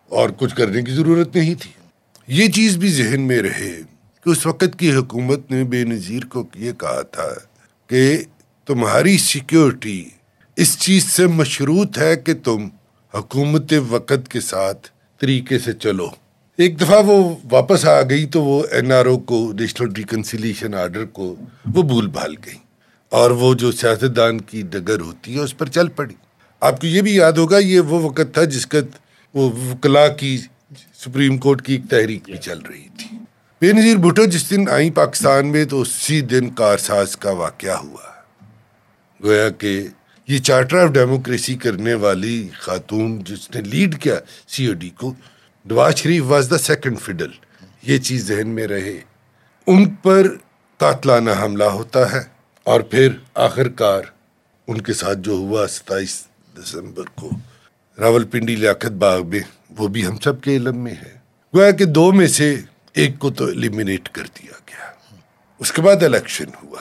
اور 0.09 0.29
کچھ 0.37 0.55
کرنے 0.55 0.81
کی 0.81 0.91
ضرورت 0.91 1.35
نہیں 1.35 1.55
تھی۔ 1.55 1.71
یہ 2.27 2.51
چیز 2.51 2.77
بھی 2.77 2.89
ذہن 2.89 3.21
میں 3.21 3.39
رہے 3.39 3.81
کہ 4.23 4.29
اس 4.29 4.45
وقت 4.45 4.79
کی 4.79 4.95
حکومت 4.95 5.51
نے 5.51 5.63
بے 5.63 5.83
نظیر 5.83 6.25
کو 6.25 6.47
یہ 6.55 6.71
کہا 6.71 7.01
تھا 7.01 7.27
کہ 7.87 8.23
تمہاری 8.65 9.17
سیکیورٹی 9.17 10.05
اس 10.55 10.79
چیز 10.79 11.05
سے 11.05 11.27
مشروط 11.27 11.97
ہے 11.97 12.15
کہ 12.15 12.33
تم 12.43 12.67
حکومت 13.13 13.73
وقت 13.89 14.27
کے 14.27 14.39
ساتھ 14.39 14.87
طریقے 15.21 15.59
سے 15.59 15.73
چلو۔ 15.73 16.09
ایک 16.57 16.81
دفعہ 16.81 17.03
وہ 17.05 17.35
واپس 17.51 17.85
آ 17.85 18.01
گئی 18.01 18.25
تو 18.25 18.43
وہ 18.43 18.63
این 18.71 18.91
آر 18.91 19.05
او 19.05 19.17
کو 19.17 19.53
نیشنل 19.59 19.91
ریکنسیلیشن 19.91 20.73
آرڈر 20.73 21.05
کو 21.05 21.35
وہ 21.73 21.81
بھول 21.81 22.07
بھال 22.07 22.35
گئی 22.45 22.57
اور 23.09 23.31
وہ 23.31 23.53
جو 23.53 23.71
سیاستدان 23.71 24.41
کی 24.41 24.61
ڈگر 24.61 24.99
ہوتی 24.99 25.35
ہے 25.35 25.39
اس 25.39 25.57
پر 25.57 25.65
چل 25.65 25.87
پڑی۔ 25.87 26.15
آپ 26.61 26.81
کو 26.81 26.87
یہ 26.87 27.01
بھی 27.01 27.15
یاد 27.15 27.33
ہوگا، 27.33 27.57
یہ 27.57 27.79
وہ 27.79 27.99
وقت 28.01 28.33
تھا 28.33 28.43
جس 28.43 28.67
کا 28.67 28.77
وہ 29.33 29.49
وکلا 29.51 30.07
کی 30.07 30.37
سپریم 30.99 31.37
کورٹ 31.37 31.61
کی 31.61 31.73
ایک 31.73 31.89
تحریک 31.89 32.23
بھی 32.25 32.37
چل 32.37 32.59
رہی 32.59 32.87
تھی۔ 32.97 33.17
بے 33.61 33.71
نظیر 33.71 33.95
بھٹو، 33.95 34.25
جس 34.25 34.49
دن 34.49 34.69
آئی 34.69 34.91
پاکستان 34.91 35.47
میں 35.47 35.65
تو 35.65 35.81
اسی 35.81 36.21
دن 36.21 36.49
کارساز 36.49 37.17
کا 37.17 37.31
واقعہ 37.31 37.77
ہوا۔ 37.77 38.14
گویا 39.23 39.49
کہ 39.49 39.87
یہ 40.27 40.37
چارٹر 40.39 40.83
آف 40.83 40.89
ڈیموکریسی 40.89 41.55
کرنے 41.55 41.93
والی 41.93 42.49
خاتون 42.59 43.23
جس 43.23 43.55
نے 43.55 43.61
لیڈ 43.61 44.01
کیا 44.01 44.15
سی 44.47 44.65
او 44.65 44.73
ڈی 44.73 44.89
کو، 44.89 45.13
Nawaz 45.65 45.95
Sharif 45.95 46.23
was 46.25 46.47
the 46.49 46.57
second 46.57 46.99
fiddle 46.99 47.31
یہ 47.81 47.97
چیز 47.97 48.27
ذہن 48.27 48.47
میں 48.47 48.67
رہے۔ 48.67 48.99
ان 49.67 49.89
پر 49.89 50.27
قاتلانہ 50.77 51.29
حملہ 51.41 51.63
ہوتا 51.63 52.11
ہے 52.11 52.21
اور 52.63 52.81
پھر 52.81 53.09
آخر 53.33 53.69
کار 53.69 54.01
ان 54.67 54.81
کے 54.81 54.93
ساتھ 54.93 55.19
جو 55.19 55.31
ہوا 55.31 55.67
ستائیس 55.67 56.27
دسمبر 56.57 57.03
کو 57.15 57.29
راول 57.99 58.23
پنڈی 58.23 58.55
لیاقت 58.55 58.91
باغ 58.91 59.27
میں، 59.27 59.39
وہ 59.77 59.87
بھی 59.87 60.07
ہم 60.07 60.17
سب 60.17 60.41
کے 60.41 60.55
علم 60.55 60.77
میں 60.77 60.93
ہے۔ 60.93 61.17
گویا 61.55 61.71
کہ 61.71 61.85
دو 61.85 62.11
میں 62.11 62.27
سے 62.27 62.55
ایک 62.93 63.19
کو 63.19 63.31
تو 63.31 63.45
ایلیمینیٹ 63.45 64.09
کر 64.09 64.23
دیا 64.23 64.53
گیا۔ 64.69 65.15
اس 65.59 65.71
کے 65.71 65.81
بعد 65.81 66.03
الیکشن 66.03 66.45
ہوا۔ 66.63 66.79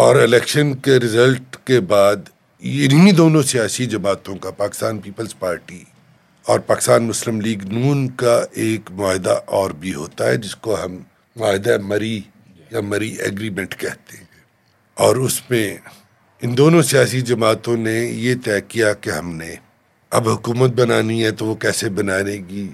اور 0.00 0.16
الیکشن 0.16 0.74
کے 0.74 0.96
رزلٹ 0.96 1.56
کے 1.64 1.80
بعد 1.80 2.16
انہی 2.58 3.12
دونوں 3.12 3.42
سیاسی 3.42 3.86
جماعتوں 3.86 4.36
کا 4.36 4.50
پاکستان 4.50 4.98
پیپلز 4.98 5.38
پارٹی 5.38 5.84
اور 6.42 6.60
پاکستان 6.60 7.02
مسلم 7.02 7.40
لیگ 7.40 7.58
نون 7.64 8.08
کا 8.08 8.44
ایک 8.52 8.90
معاہدہ 8.90 9.40
اور 9.46 9.70
بھی 9.70 9.94
ہوتا 9.94 10.26
ہے، 10.26 10.36
جس 10.36 10.56
کو 10.56 10.84
ہم 10.84 10.98
معاہدہ 11.36 11.78
مری 11.78 12.20
یا 12.70 12.80
مری 12.80 13.08
ایگریمنٹ 13.08 13.76
کہتے 13.80 14.16
ہیں۔ 14.16 14.24
اور 14.94 15.16
اس 15.16 15.50
میں 15.50 15.76
ان 16.42 16.56
دونوں 16.56 16.82
سیاسی 16.82 17.20
جماعتوں 17.20 17.76
نے 17.76 18.00
یہ 18.00 18.34
طے 18.44 18.60
کیا 18.60 18.92
کہ 18.92 19.10
ہم 19.10 19.36
نے 19.36 19.54
اب 20.10 20.28
حکومت 20.28 20.70
بنانی 20.70 21.24
ہے 21.24 21.30
تو 21.30 21.46
وہ 21.46 21.54
کیسے 21.54 21.88
بنانے 21.88 22.38
گی 22.48 22.68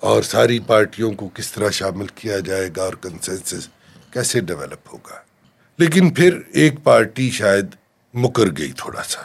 اور 0.00 0.22
ساری 0.22 0.58
پارٹیوں 0.58 1.12
کو 1.12 1.28
کس 1.34 1.52
طرح 1.52 1.70
شامل 1.70 2.06
کیا 2.14 2.38
جائے 2.38 2.70
گا 2.76 2.82
اور 2.82 2.94
کنسنسس 2.94 3.68
کیسے 4.10 4.40
ڈیولپ 4.40 4.92
ہوگا۔ 4.92 5.23
لیکن 5.78 6.10
پھر 6.10 6.40
ایک 6.52 6.74
پارٹی 6.82 7.30
شاید 7.30 7.66
مکر 8.14 8.44
گئی 8.58 8.72
تھوڑا 8.72 9.02
سا۔ 9.02 9.20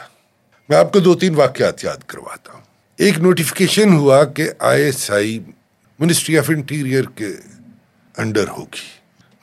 میں 0.70 0.77
آپ 0.77 0.94
کو 0.94 1.00
دو 1.00 1.15
تین 1.15 1.36
واقعات 1.36 1.84
یاد 1.84 2.03
کرواتا 2.08 2.53
ہوں۔ 2.53 2.62
ایک 2.98 3.20
نوٹیفیکیشن 3.20 3.94
ہوا 3.94 4.24
کہ 4.24 4.50
I 4.60 4.84
S 4.84 5.12
I 5.12 5.39
ministry 6.00 6.38
of 6.38 6.50
interior 6.50 7.03
کے 7.15 7.27
انڈر 8.18 8.48
ہوگی۔ 8.48 8.88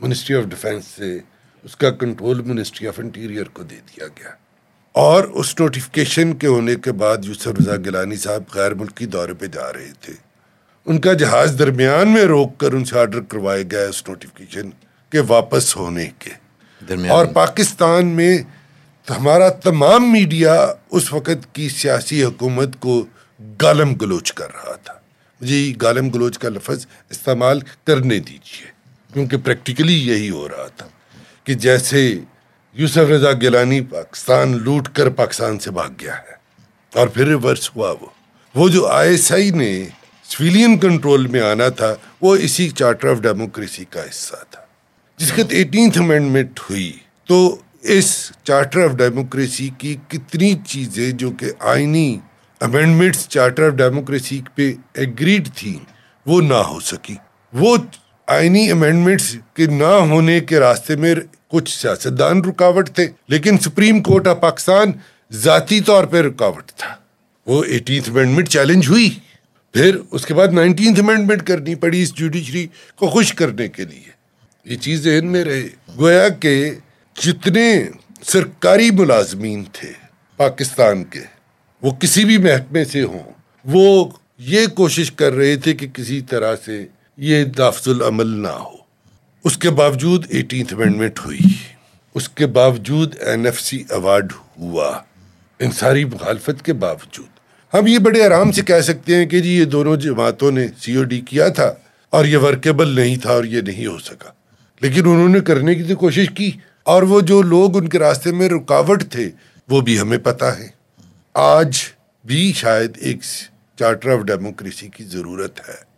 منسٹری 0.00 0.36
آف 0.36 0.44
ڈیفینس 0.44 0.84
سے 0.84 1.18
اس 1.62 1.76
کا 1.76 1.90
کنٹرول 1.90 2.42
منسٹری 2.42 2.88
آف 2.88 3.00
انٹیریئر 3.00 3.44
کو 3.44 3.62
دے 3.62 3.74
دیا 3.74 4.06
گیا۔ 4.06 4.30
اور 4.92 5.24
اس 5.24 5.60
نوٹیفیکیشن 5.60 6.34
کے 6.34 6.46
ہونے 6.46 6.76
کے 6.76 6.92
بعد 6.92 7.16
یوسف 7.24 7.48
رضا 7.48 7.76
گیلانی 7.76 8.16
صاحب 8.16 8.42
غیر 8.54 8.74
ملکی 8.74 9.06
دورے 9.06 9.34
پہ 9.34 9.46
جا 9.46 9.72
رہے 9.72 9.92
تھے۔ 10.00 10.12
ان 10.86 11.00
کا 11.00 11.12
جہاز 11.12 11.56
درمیان 11.58 12.08
میں 12.08 12.22
روک 12.22 12.58
کر 12.58 12.72
ان 12.72 12.84
سے 12.84 12.98
آرڈر 12.98 13.20
کروائے 13.20 13.64
گیا 13.70 13.88
اس 13.88 14.08
نوٹیفیکیشن 14.08 14.70
کے 15.10 15.20
واپس 15.20 15.76
ہونے 15.76 16.10
کے۔ 16.18 16.45
اور 17.08 17.26
پاکستان 17.26 18.06
میں 18.06 18.38
ہمارا 19.10 19.48
تمام 19.48 20.12
میڈیا 20.12 20.66
اس 20.90 21.12
وقت 21.12 21.54
کی 21.54 21.68
سیاسی 21.68 22.24
حکومت 22.24 22.80
کو 22.80 23.06
گالم 23.62 23.94
گلوچ 23.94 24.32
کر 24.32 24.46
رہا 24.54 24.76
تھا۔ 24.76 24.92
مجھے 25.40 25.72
گالم 25.82 26.08
گلوچ 26.08 26.38
کا 26.38 26.48
لفظ 26.48 26.86
استعمال 27.10 27.60
کرنے 27.84 28.18
دیجیے 28.18 28.70
کیونکہ 29.12 29.36
پریکٹیکلی 29.36 30.08
یہی 30.08 30.30
ہو 30.30 30.48
رہا 30.48 30.66
تھا 30.76 30.86
کہ 31.44 31.54
جیسے 31.54 32.20
یوسف 32.72 32.98
رضا 32.98 33.32
گیلانی 33.32 33.80
پاکستان 33.80 34.62
لوٹ 34.62 34.88
کر 34.88 35.08
پاکستان 35.08 35.58
سے 35.58 35.70
بھاگ 35.70 35.88
گیا 36.00 36.16
ہے 36.16 36.34
اور 36.94 37.08
پھر 37.08 37.26
ریورس 37.26 37.70
ہوا 37.76 37.90
وہ۔ 37.90 38.06
وہ 38.54 38.68
جو 38.68 38.86
آئی 38.86 39.10
ایس 39.10 39.32
آئی 39.32 39.50
نے 39.50 39.88
سویلین 40.24 40.78
کنٹرول 40.78 41.26
میں 41.26 41.40
آنا 41.40 41.68
تھا 41.68 41.94
وہ 42.20 42.36
اسی 42.36 42.70
چارٹر 42.70 43.10
آف 43.10 43.16
ڈیموکریسی 43.16 43.84
کا 43.84 44.02
حصہ 44.02 44.36
تھا۔ 44.50 44.65
جس 45.18 45.32
کے 45.32 45.42
ایٹینتھ 45.48 45.98
امینڈمنٹ 45.98 46.60
ہوئی، 46.60 46.92
تو 47.24 47.56
اس 47.82 48.32
چارٹر 48.44 48.84
آف 48.84 48.90
ڈیموکریسی 48.90 49.68
کی 49.78 49.96
کتنی 50.08 50.54
چیزیں 50.66 51.12
جو 51.12 51.30
کہ 51.30 51.46
آئینی 51.60 52.18
امینڈمنٹس 52.60 53.28
چارٹر 53.28 53.66
آف 53.66 53.72
ڈیموکریسی 53.72 54.40
پہ 54.54 54.72
ایگریڈ 54.94 55.48
تھیں 55.54 55.78
وہ 56.26 56.40
نہ 56.40 56.54
ہو 56.54 56.80
سکی۔ 56.80 57.14
وہ 57.52 57.76
آئینی 58.26 58.70
امینڈمنٹس 58.70 59.36
کے 59.54 59.66
نہ 59.66 59.84
ہونے 59.84 60.40
کے 60.40 60.60
راستے 60.60 60.96
میں 60.96 61.14
کچھ 61.48 61.78
سیاستدان 61.78 62.44
رکاوٹ 62.44 62.90
تھے، 62.90 63.06
لیکن 63.28 63.58
سپریم 63.58 64.02
کورٹ 64.02 64.26
آف 64.26 64.40
پاکستان 64.40 64.92
ذاتی 65.32 65.80
طور 65.80 66.04
پہ 66.04 66.20
رکاوٹ 66.20 66.72
تھا۔ 66.72 66.94
وہ 67.46 67.64
ایٹینتھ 67.64 68.10
امینڈمنٹ 68.10 68.48
چیلنج 68.48 68.88
ہوئی۔ 68.88 69.10
پھر 69.72 69.96
اس 70.10 70.26
کے 70.26 70.34
بعد 70.34 70.48
نائنٹینتھ 70.48 71.00
امینڈمنٹ 71.00 71.42
کرنی 71.42 71.74
پڑی 71.74 72.02
اس 72.02 72.14
جوڈیشری 72.14 72.66
کو 72.96 73.06
خوش 73.06 73.32
کرنے 73.32 73.68
کے 73.68 73.84
لیے۔ 73.84 74.15
یہ 74.66 74.76
چیز 74.76 75.02
ذہن 75.04 75.26
میں 75.26 75.44
رہے۔ 75.44 75.68
گویا 75.98 76.28
کہ 76.28 76.70
جتنے 77.16 77.88
سرکاری 78.22 78.90
ملازمین 78.90 79.64
تھے 79.72 79.92
پاکستان 80.36 81.04
کے، 81.04 81.20
وہ 81.82 81.90
کسی 81.90 82.24
بھی 82.24 82.38
محکمے 82.38 82.84
سے 82.84 83.02
ہوں، 83.02 83.32
وہ 83.64 84.08
یہ 84.38 84.66
کوشش 84.66 85.12
کر 85.12 85.32
رہے 85.32 85.56
تھے 85.56 85.72
کہ 85.72 85.86
کسی 85.86 86.20
طرح 86.20 86.54
سے 86.64 86.86
یہ 87.16 87.44
لفظ 87.58 87.88
العمل 87.88 88.26
نہ 88.26 88.48
ہو۔ 88.48 88.76
اس 89.44 89.58
کے 89.58 89.70
باوجود 89.70 90.26
ایٹینتھ 90.28 90.74
امینڈمنٹ 90.74 91.18
ہوئی، 91.24 91.38
اس 92.14 92.28
کے 92.28 92.46
باوجود 92.46 93.16
این 93.20 93.46
ایف 93.46 93.60
سی 93.60 93.84
ایوارڈ 93.90 94.32
ہوا، 94.58 94.98
ان 95.58 95.70
ساری 95.70 96.04
مخالفت 96.04 96.64
کے 96.64 96.72
باوجود۔ 96.72 97.74
ہم 97.74 97.86
یہ 97.86 97.98
بڑے 97.98 98.24
آرام 98.24 98.52
سے 98.52 98.62
کہہ 98.62 98.80
سکتے 98.80 99.16
ہیں 99.16 99.26
کہ 99.26 99.40
جی 99.40 99.58
یہ 99.58 99.64
دونوں 99.64 99.96
جماعتوں 99.96 100.50
نے 100.50 100.66
سی 100.80 100.94
او 100.96 101.02
ڈی 101.02 101.20
کیا 101.20 101.48
تھا 101.48 101.74
اور 102.10 102.24
یہ 102.24 102.36
ورکیبل 102.36 102.88
نہیں 102.88 103.16
تھا 103.16 103.30
اور 103.30 103.44
یہ 103.44 103.60
نہیں 103.60 103.86
ہو 103.86 103.98
سکا۔ 103.98 104.35
لیکن 104.80 105.00
انہوں 105.00 105.28
نے 105.28 105.40
کرنے 105.40 105.74
کی 105.74 105.82
تو 105.82 105.96
کوشش 105.96 106.26
کی 106.34 106.50
اور 106.82 107.02
وہ 107.02 107.20
جو 107.20 107.42
لوگ 107.42 107.76
ان 107.76 107.88
کے 107.88 107.98
راستے 107.98 108.32
میں 108.32 108.48
رکاوٹ 108.48 109.04
تھے، 109.10 109.30
وہ 109.68 109.80
بھی 109.80 110.00
ہمیں 110.00 110.18
پتا 110.18 110.58
ہے 110.58 110.68
آج 111.34 111.78
بھی 112.24 112.52
شاید 112.56 112.90
ایک 113.00 113.18
چارٹر 113.78 114.10
آف 114.10 114.18
ڈیموکریسی 114.18 114.88
کی 114.88 115.04
ضرورت 115.04 115.68
ہے۔ 115.68 115.96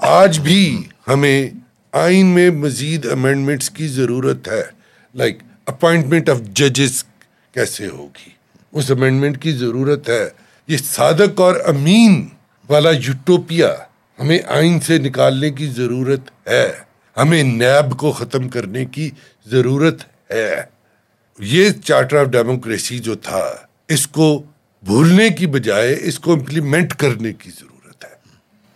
آج 0.00 0.38
بھی 0.38 0.82
ہمیں 1.08 1.50
آئین 1.92 2.26
میں 2.26 2.50
مزید 2.50 3.06
امینڈمنٹس 3.06 3.70
کی 3.70 3.88
ضرورت 3.88 4.48
ہے۔ 4.48 4.62
لائک 5.14 5.38
اپوائنٹمنٹ 5.66 6.30
آف 6.30 6.36
ججز 6.54 7.04
کیسے 7.52 7.86
ہوگی؟ 7.86 8.30
اس 8.72 8.90
امینڈمنٹ 8.90 9.42
کی 9.42 9.52
ضرورت 9.52 10.08
ہے۔ 10.08 10.28
یہ 10.66 10.76
صادق 10.76 11.40
اور 11.40 11.56
امین 11.66 12.28
والا 12.68 12.90
یوٹوپیا 12.90 13.74
ہمیں 14.18 14.38
آئین 14.46 14.80
سے 14.80 14.98
نکالنے 14.98 15.50
کی 15.50 15.66
ضرورت 15.66 16.20
ہے۔ 16.46 16.72
ہمیں 17.16 17.42
نیب 17.42 17.96
کو 17.98 18.12
ختم 18.12 18.48
کرنے 18.48 18.84
کی 18.84 19.10
ضرورت 19.46 20.02
ہے۔ 20.30 20.62
یہ 21.38 21.70
چارٹر 21.84 22.20
آف 22.20 22.26
ڈیموکریسی 22.32 22.98
جو 22.98 23.14
تھا، 23.22 23.44
اس 23.88 24.06
کو 24.06 24.42
بھولنے 24.82 25.28
کی 25.30 25.46
بجائے 25.46 25.96
اس 26.00 26.18
کو 26.18 26.32
امپلیمنٹ 26.32 26.94
کرنے 26.94 27.32
کی 27.32 27.50
ضرورت 27.50 28.04
ہے۔ 28.04 28.12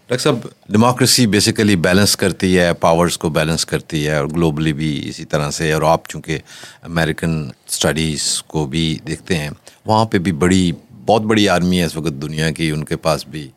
ڈاکٹر 0.09 0.23
صاحب، 0.23 0.49
ڈیموکریسی 0.68 1.26
بیسیکلی 1.26 1.76
بیلنس 1.76 2.16
کرتی 2.16 2.59
ہے 2.59 2.73
پاورس 2.80 3.18
کو 3.18 3.28
بیلنس 3.30 3.66
کرتی 3.66 4.07
ہے 4.07 4.16
اور 4.16 4.26
گلوبلی 4.26 4.73
بھی 4.73 4.90
اسی 5.09 5.25
طرح 5.25 5.50
سے، 5.50 5.73
اور 5.73 5.83
آپ 5.83 6.09
چونکہ 6.09 6.38
امیریکن 6.83 7.40
اسٹڈیز 7.68 8.42
کو 8.42 8.66
بھی 8.66 8.87
دیکھتے 9.07 9.38
ہیں، 9.38 9.50
وہاں 9.87 10.04
پہ 10.04 10.18
بھی 10.18 10.33
بڑی، 10.45 10.71
بہت 11.07 11.23
بڑی 11.23 11.49
آرمی 11.49 11.80
ہے 11.80 11.85
اس 11.85 11.97
وقت 11.97 12.23
دنیا 12.23 12.50
کی، 12.50 12.71
ان 12.71 12.85
کے 12.85 12.97
پاس 12.97 13.26
بھی 13.26 13.49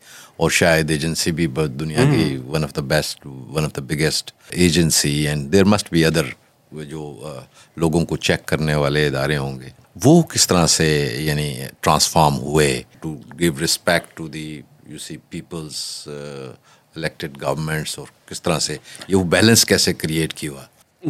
اور 0.42 0.50
شاید 0.50 0.90
ایجنسی 0.90 1.32
بھی 1.32 1.46
دنیا 1.80 2.04
کی 2.12 2.36
one 2.46 2.64
of 2.64 2.74
the 2.76 2.80
best 2.80 3.26
one 3.26 3.64
of 3.64 3.76
the 3.76 3.82
biggest 3.82 4.32
agency 4.50 5.10
and 5.28 5.52
there 5.52 5.64
must 5.64 5.92
be 5.92 6.04
other 6.04 6.26
جو 6.88 7.02
لوگوں 7.76 8.04
کو 8.06 8.16
چیک 8.16 8.46
کرنے 8.46 8.74
والے 8.74 9.06
ادارے 9.06 9.36
ہوں 9.36 9.60
گے۔ 9.60 9.68
وہ 10.04 10.22
کس 10.22 10.46
طرح 10.46 10.66
سے 10.66 10.88
یعنی 11.18 11.54
ٹرانسفارم 11.80 12.38
ہوئے 12.38 12.82
to 13.00 13.14
give 13.40 13.52
respect 13.64 14.16
to 14.16 14.28
the 14.28 14.60
you 14.86 14.98
see 14.98 15.16
people's 15.30 16.08
elected 16.96 17.42
governments 17.42 17.98
اور 17.98 18.06
کس 18.28 18.42
طرح 18.42 18.58
سے 18.58 18.76
یہ 19.08 19.16
وہ 19.16 19.24
بیلنس 19.24 19.64
کیسے 19.64 19.94
کریٹ 19.94 20.34
کی 20.34 20.48
ہوا؟ 20.48 20.64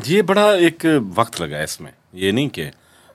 یہ 0.07 0.23
بڑا 0.23 0.51
ایک 0.53 0.87
وقت 1.15 1.41
لگا 1.41 1.63
اس 1.63 1.81
میں۔ 1.81 1.93
یہ 2.13 2.33
نہیں 2.33 2.49
کہ 2.49 2.71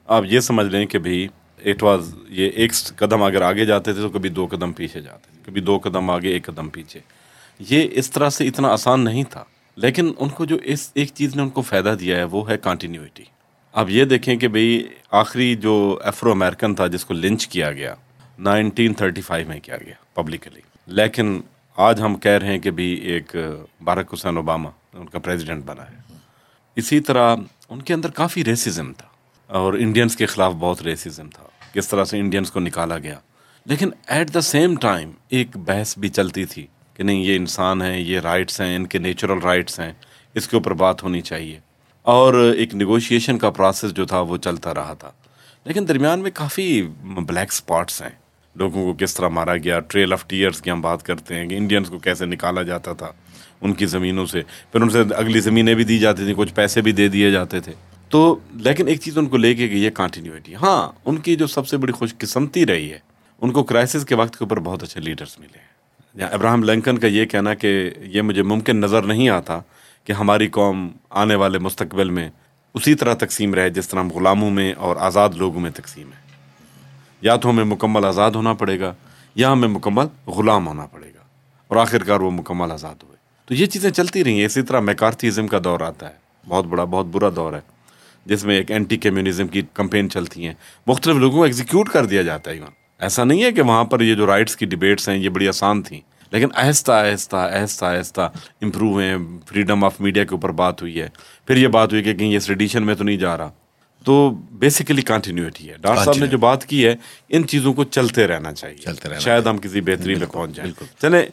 آپ 0.07 0.24
یہ 0.27 0.39
سمجھ 0.39 0.67
لیں 0.67 0.86
کہ 0.86 1.00
بھائی 1.00 1.27
اٹ 1.65 1.83
واز 1.83 2.13
یہ 2.29 2.49
ایک 2.55 2.73
قدم 2.95 3.23
اگر 3.23 3.41
آگے 3.41 3.65
جاتے 3.65 3.93
تھے 3.93 4.01
تو 4.01 4.09
کبھی 4.09 4.29
دو 4.29 4.47
قدم 4.51 4.71
پیچھے 4.71 5.01
جاتے 5.01 5.31
تھے 5.31 5.41
کبھی 5.45 5.61
دو 5.61 5.77
قدم 5.83 6.09
آگے 6.09 6.29
ایک 6.29 6.45
قدم 6.45 6.69
پیچھے 6.69 6.99
یہ 7.59 7.87
اس 7.91 8.11
طرح 8.11 8.29
سے 8.29 8.47
اتنا 8.47 8.67
آسان 8.67 9.03
نہیں 9.03 9.23
تھا 9.29 9.43
لیکن 9.77 10.11
ان 10.19 10.29
کو 10.29 10.45
جو 10.45 10.57
اس 10.63 10.91
ایک 10.93 11.11
چیز 11.13 11.35
نے 11.35 11.41
ان 11.41 11.49
کو 11.49 11.61
فائدہ 11.61 11.95
دیا 11.99 12.17
ہے 12.17 12.23
وہ 12.23 12.49
ہے 12.49 12.57
کانٹینیوٹی 12.57 13.23
اب 13.73 13.89
یہ 13.89 14.05
دیکھیں 14.05 14.35
کہ 14.35 14.47
بھئی 14.47 14.87
آخری 15.11 15.55
جو 15.55 15.75
ایفرو 16.03 16.31
امیرکن 16.31 16.75
تھا 16.75 16.87
جس 16.87 17.05
کو 17.05 17.13
لنچ 17.13 17.47
کیا 17.47 17.71
گیا 17.71 17.93
نائنٹین 18.39 18.93
تھرٹی 18.93 19.21
فائیو 19.21 19.47
میں 19.47 19.59
کیا 19.59 19.77
گیا 19.77 19.93
پبلکلی 20.13 20.61
لیکن 20.87 21.39
آج 21.77 22.01
ہم 22.01 22.15
کہہ 22.15 22.31
رہے 22.31 22.47
ہیں 22.47 22.59
کہ 22.59 22.71
بھی 22.71 22.93
ایک 23.11 23.35
بارک 23.83 24.13
حسین 24.13 24.37
اوباما 24.37 24.69
ان 24.93 25.05
کا 25.05 25.19
پریزیڈنٹ 25.19 25.65
بنا 25.65 25.83
ہے 25.83 26.15
اسی 26.75 26.99
طرح 26.99 27.35
ان 27.69 27.81
کے 27.81 27.93
اندر 27.93 28.11
کافی 28.11 28.45
ریسزم 28.45 28.91
تھا 28.93 29.06
اور 29.48 29.74
انڈینس 29.74 30.16
کے 30.16 30.25
خلاف 30.25 30.54
بہت 30.54 30.82
ریسزم 30.82 31.30
تھا۔ 31.30 31.44
کس 31.74 31.88
طرح 31.88 32.06
سے 32.06 32.20
انڈینس 32.20 32.51
کو 32.51 32.60
نکالا 32.60 32.98
گیا۔ 32.98 33.20
لیکن 33.66 33.89
ایٹ 34.08 34.34
دا 34.34 34.42
سیم 34.42 34.75
ٹائم 34.75 35.12
ایک 35.30 35.58
بحث 35.58 35.98
بھی 35.98 36.10
چلتی 36.10 36.46
تھی 36.46 36.68
کہ 36.94 37.04
نہیں، 37.04 37.22
یہ 37.22 37.36
انسان 37.36 37.82
ہیں، 37.82 38.00
یہ 38.00 38.20
رائٹس 38.20 38.62
ہیں، 38.62 38.75
ان 38.75 38.88
کے 38.88 38.98
نیچرل 38.98 39.39
رائٹس 39.39 39.80
ہیں، 39.80 39.94
اس 40.36 40.48
کے 40.48 40.58
اوپر 40.58 40.74
بات 40.74 41.04
ہونی 41.04 41.22
چاہیے۔ 41.22 41.60
اور 42.01 42.34
ایک 42.58 42.75
نیگوشیشن 42.75 43.38
کا 43.38 43.50
پروسیس 43.50 43.92
جو 43.94 44.06
تھا 44.06 44.20
وہ 44.20 44.38
چلتا 44.38 44.74
رہا 44.74 44.94
تھا۔ 44.94 45.12
لیکن 45.66 45.88
درمیان 45.88 46.20
میں 46.20 46.32
کافی 46.34 46.82
بلیک 47.01 47.51
اسپاٹس 47.51 48.01
ہیں۔ 48.01 48.10
لوگوں 48.56 48.84
کو 48.84 49.06
کس 49.06 49.13
طرح 49.13 49.27
مارا 49.27 49.58
گیا 49.58 49.80
ٹریل 49.80 50.13
آف 50.13 50.27
ٹیئرس 50.27 50.62
کی 50.62 50.72
ہم 50.72 50.82
بات 50.82 51.04
کرتے 51.04 51.36
ہیں 51.36 51.48
کہ 51.48 51.58
انڈینس 51.58 51.89
کو 51.89 52.00
کیسے 52.00 52.25
نکالا 52.25 52.63
جاتا 52.63 52.94
تھا 52.94 53.12
ان 53.62 53.74
کی 53.74 53.86
زمینوں 53.86 54.25
سے۔ 54.25 54.42
پھر 54.72 54.82
ان 54.82 54.89
سے 54.89 55.04
اگلی 55.16 55.39
زمینیں 55.39 55.75
بھی 55.75 55.84
دی 55.84 56.00
جاتی 56.00 56.24
تھیں، 56.24 56.34
کچھ 56.38 56.54
پیسے 56.54 56.82
بھی 56.82 56.92
دے 56.92 57.08
دیے 57.08 57.32
جاتے 57.32 57.60
تھے۔ 57.60 57.74
تو 58.09 58.39
لیکن 58.53 58.87
ایک 58.87 59.01
چیز 59.01 59.17
ان 59.17 59.25
کو 59.25 59.37
لے 59.37 59.55
کے 59.55 59.69
گئی 59.69 59.85
ہے 59.85 59.89
کانٹینیوٹی 59.89 60.55
ہاں 60.55 60.99
ان 61.05 61.17
کی 61.17 61.35
جو 61.35 61.47
سب 61.47 61.67
سے 61.67 61.77
بڑی 61.77 61.91
خوش 61.91 62.15
قسمتی 62.17 62.65
رہی 62.65 62.91
ہے، 62.91 62.99
ان 63.41 63.51
کو 63.51 63.63
کرائسس 63.63 64.05
کے 64.05 64.15
وقت 64.15 64.33
کے 64.33 64.43
اوپر 64.43 64.59
بہت 64.59 64.83
اچھے 64.83 65.01
لیڈرس 65.01 65.39
ملے 65.39 65.57
ہیں۔ 65.57 65.67
ابراہم 66.31 66.63
لنکن 66.63 66.97
کا 66.97 67.07
یہ 67.07 67.25
کہنا 67.25 67.53
کہ 67.53 67.91
یہ 67.99 68.21
مجھے 68.21 68.43
ممکن 68.43 68.77
نظر 68.77 69.01
نہیں 69.01 69.29
آتا 69.29 69.59
کہ 70.03 70.11
ہماری 70.11 70.47
قوم 70.47 70.89
آنے 71.09 71.35
والے 71.35 71.59
مستقبل 71.59 72.09
میں 72.09 72.29
اسی 72.73 72.95
طرح 72.95 73.13
تقسیم 73.13 73.53
رہے 73.53 73.69
جس 73.69 73.89
طرح 73.89 73.99
ہم 73.99 74.09
غلاموں 74.11 74.49
میں 74.49 74.73
اور 74.73 74.95
آزاد 74.95 75.29
لوگوں 75.35 75.59
میں 75.59 75.71
تقسیم 75.71 76.07
ہے 76.07 76.27
یا 77.21 77.35
تو 77.35 77.49
ہمیں 77.49 77.63
مکمل 77.63 78.05
آزاد 78.05 78.31
ہونا 78.31 78.53
پڑے 78.53 78.79
گا، 78.79 78.93
یا 79.35 79.51
ہمیں 79.51 79.67
مکمل 79.67 80.29
غلام 80.29 80.67
ہونا 80.67 80.85
پڑے 80.85 81.07
گا۔ 81.07 81.21
اور 81.67 81.77
آخر 81.77 82.03
کار 82.03 82.19
وہ 82.19 82.31
مکمل 82.31 82.71
آزاد 82.71 83.03
ہوئے۔ 83.03 83.17
تو 83.45 83.53
یہ 83.53 83.65
چیزیں 83.65 83.91
چلتی 83.91 84.23
رہی 84.23 84.39
ہیں۔ 84.39 84.45
اسی 84.45 84.61
طرح 84.61 84.79
میکارتھیزم 84.79 85.47
کا 85.47 85.59
دور 85.63 85.79
آتا 85.79 86.09
ہے۔ 86.09 86.13
بہت 86.47 86.65
بڑا، 86.65 86.83
بہت 86.83 87.05
برا 87.05 87.29
دور 87.35 87.53
ہے۔ 87.53 87.76
جس 88.27 88.46
میں 88.46 88.55
ایک 88.55 88.72
اینٹی 88.72 88.98
کمیونزم 88.98 89.48
کی 89.48 89.62
کمپین 89.74 90.10
چلتی 90.10 90.48
ہیں۔ 90.48 90.53
مختلف 90.88 91.15
لوگوں 91.15 91.38
کو 91.38 91.43
ایگزیکیوٹ 91.43 91.89
کر 91.89 92.05
دیا 92.05 92.22
جاتا 92.22 92.51
ہے 92.51 92.55
ایون 92.55 92.69
ایسا 93.00 93.24
نہیں 93.24 93.43
ہے 93.43 93.51
کہ 93.51 93.62
وہاں 93.62 93.84
پر 93.84 94.01
یہ 94.01 94.15
جو 94.15 94.25
رائٹس 94.25 94.55
کی 94.55 94.65
ڈبیٹس 94.65 95.10
ہیں 95.10 95.17
یہ 95.17 95.29
بڑی 95.29 95.48
آسان 95.48 95.81
تھیں۔ 95.81 96.01
لیکن 96.31 96.48
آہستہ 96.55 96.91
آہستہ 96.91 97.36
آہستہ 97.36 97.86
آہستہ 97.86 98.31
امپروو 98.62 98.98
ہیں۔ 98.98 99.15
فریڈم 99.46 99.84
آف 99.84 100.01
میڈیا 100.01 100.24
کے 100.24 100.36
اوپر 100.36 100.50
بات 100.50 100.81
ہوئی 100.81 101.01
ہے۔ 101.01 101.10
پھر 101.48 101.57
یہ 101.57 101.67
بات 101.67 101.91
ہوئی 101.91 102.03
کہ 102.03 102.13
کہیں 102.13 102.31
یہ 102.31 102.39
ریڈیشن 102.50 102.84
میں 102.84 102.96
تو 102.96 103.03
نہیں 103.03 103.17
جا 103.17 103.38
رہا۔ 103.38 103.51
تو 104.03 104.29
بیسیکلی 104.51 105.01
کنٹینیوٹی 105.01 105.69
ہے۔ 105.69 105.75
ڈاکٹر 105.81 106.03
صاحب 106.03 106.15
نے 106.19 106.27
جو 106.27 106.38
بات 106.38 106.65
کی 106.65 106.86
ہے 106.86 106.96
ان 107.29 107.48
چیزوں 107.48 107.74
کو 107.74 107.84
چلتے 107.84 108.27
رہنا 108.27 108.53
چاہیے۔ 108.53 108.86
شاید 109.19 109.46
ہم 109.46 109.57
کسی 109.57 109.81
بہتری 109.81 110.15
میں 110.15 110.27
پہنچ 110.27 110.51
جائیں۔ 110.55 110.72
چلے 111.01 111.25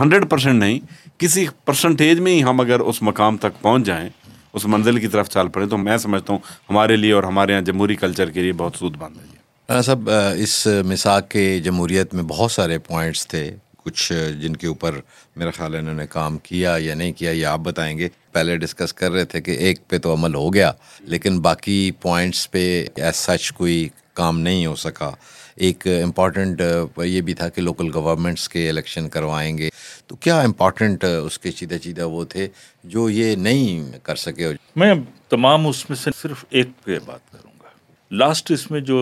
ہنڈریڈ 0.00 0.30
پرسینٹ 0.30 0.60
نہیں 0.60 0.78
کسی 1.18 1.46
پرسنٹیج 1.64 2.20
میں 2.20 2.32
ہی 2.32 2.42
ہم 2.42 2.60
اگر 2.60 2.80
اس 2.80 3.02
مقام 3.02 3.36
تک 3.36 3.62
پہنچ 3.62 3.86
جائیں 3.86 4.08
اس 4.52 4.66
منزل 4.66 4.98
کی 4.98 5.08
طرف 5.08 5.28
چل 5.28 5.48
پڑیں 5.48 5.66
تو 5.66 5.78
میں 5.78 5.96
سمجھتا 5.96 6.32
ہوں 6.32 6.40
ہمارے 6.70 6.96
لیے 6.96 7.12
اور 7.12 7.22
ہمارے 7.22 7.52
یہاں 7.52 7.62
جمہوری 7.62 7.96
کلچر 7.96 8.30
کے 8.30 8.42
لیے 8.42 8.52
بہت 8.52 8.76
سود 8.76 8.96
بند 8.96 9.16
ہے 9.16 9.82
صاحب 9.82 10.10
اس 10.36 10.66
مساق 10.86 11.28
کے 11.28 11.58
جمہوریت 11.58 12.14
میں 12.14 12.22
بہت 12.22 12.52
سارے 12.52 12.78
پوائنٹس 12.78 13.26
تھے۔ 13.26 13.50
کچھ 13.84 14.12
جن 14.40 14.56
کے 14.56 14.66
اوپر 14.66 14.94
میرا 15.36 15.50
خیال 15.50 15.74
ہے 15.74 15.78
انہوں 15.78 15.94
نے 15.94 16.06
کام 16.06 16.38
کیا 16.38 16.76
یا 16.78 16.94
نہیں 16.94 17.12
کیا، 17.12 17.30
یہ 17.30 17.46
آپ 17.46 17.58
بتائیں 17.58 17.98
گے۔ 17.98 18.08
پہلے 18.32 18.56
ڈسکس 18.56 18.92
کر 18.94 19.10
رہے 19.10 19.24
تھے 19.24 19.40
کہ 19.40 19.50
ایک 19.50 19.88
پہ 19.88 19.98
تو 19.98 20.12
عمل 20.14 20.34
ہو 20.34 20.52
گیا، 20.54 20.72
لیکن 21.00 21.40
باقی 21.40 21.90
پوائنٹس 22.00 22.50
پہ 22.50 22.86
ایز 22.96 23.16
سچ 23.16 23.52
کوئی 23.52 23.88
کام 24.20 24.40
نہیں 24.40 24.66
ہو 24.66 24.76
سکا۔ 24.76 25.10
ایک 25.56 25.86
امپورٹنٹ 26.04 26.60
یہ 27.04 27.20
بھی 27.20 27.34
تھا 27.34 27.48
کہ 27.48 27.62
لوکل 27.62 27.90
گورنمنٹس 27.94 28.48
کے 28.48 28.68
الیکشن 28.68 29.08
کروائیں 29.08 29.58
گے۔ 29.58 29.68
تو 30.06 30.16
کیا 30.16 30.40
امپورٹنٹ 30.40 31.04
اس 31.04 31.38
کے 31.38 31.50
چیدہ 31.52 31.74
چیدہ 31.74 32.06
وہ 32.08 32.24
تھے 32.24 32.48
جو 32.84 33.10
یہ 33.10 33.34
نہیں 33.36 33.98
کر 34.02 34.16
سکے؟ 34.16 34.46
میں 34.76 34.94
تمام 35.28 35.66
اس 35.66 35.90
میں 35.90 35.96
سے 35.96 36.10
صرف 36.16 36.44
ایک 36.50 36.68
پہ 36.84 36.98
بات 37.06 37.32
کروں 37.32 37.52
گا۔ 37.62 37.68
لاسٹ 38.10 38.50
اس 38.50 38.70
میں 38.70 38.80
جو 38.80 39.00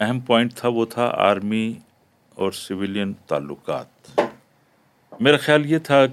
اہم 0.00 0.20
پوائنٹ 0.20 0.54
تھا 0.54 0.68
وہ 0.68 0.84
تھا 0.86 1.06
آرمی 1.16 1.72
اور 2.34 2.52
سویلین 2.52 3.12
تعلقات۔ 3.26 4.20
میرا 5.20 5.36
خیال 5.36 5.70
یہ 5.70 5.78
تھا، 5.78 6.04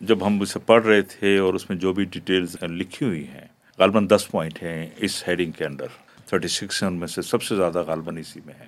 جب 0.00 0.26
ہم 0.26 0.40
اسے 0.40 0.58
پڑھ 0.58 0.86
رہے 0.86 1.02
تھے 1.02 1.38
اور 1.38 1.54
اس 1.54 1.70
میں 1.70 1.78
جو 1.78 1.92
بھی 1.92 2.04
ڈیٹیلز 2.04 2.56
لکھی 2.62 3.06
ہوئی 3.06 3.26
ہیں، 3.28 3.46
غالباً 3.78 4.08
دس 4.08 4.28
پوائنٹ 4.30 4.62
ہیں 4.62 4.86
اس 4.96 5.22
ہیڈنگ 5.28 5.52
کے 5.52 5.64
اندر۔ 5.64 5.86
تھرٹی 6.26 6.48
سکس 6.48 6.82
ان 6.82 6.94
میں 6.94 7.06
سے 7.06 7.22
سب 7.22 7.42
سے 7.42 7.56
زیادہ 7.56 7.82
غالباً 7.86 8.16
اسی 8.16 8.40
میں 8.46 8.54
ہے 8.60 8.66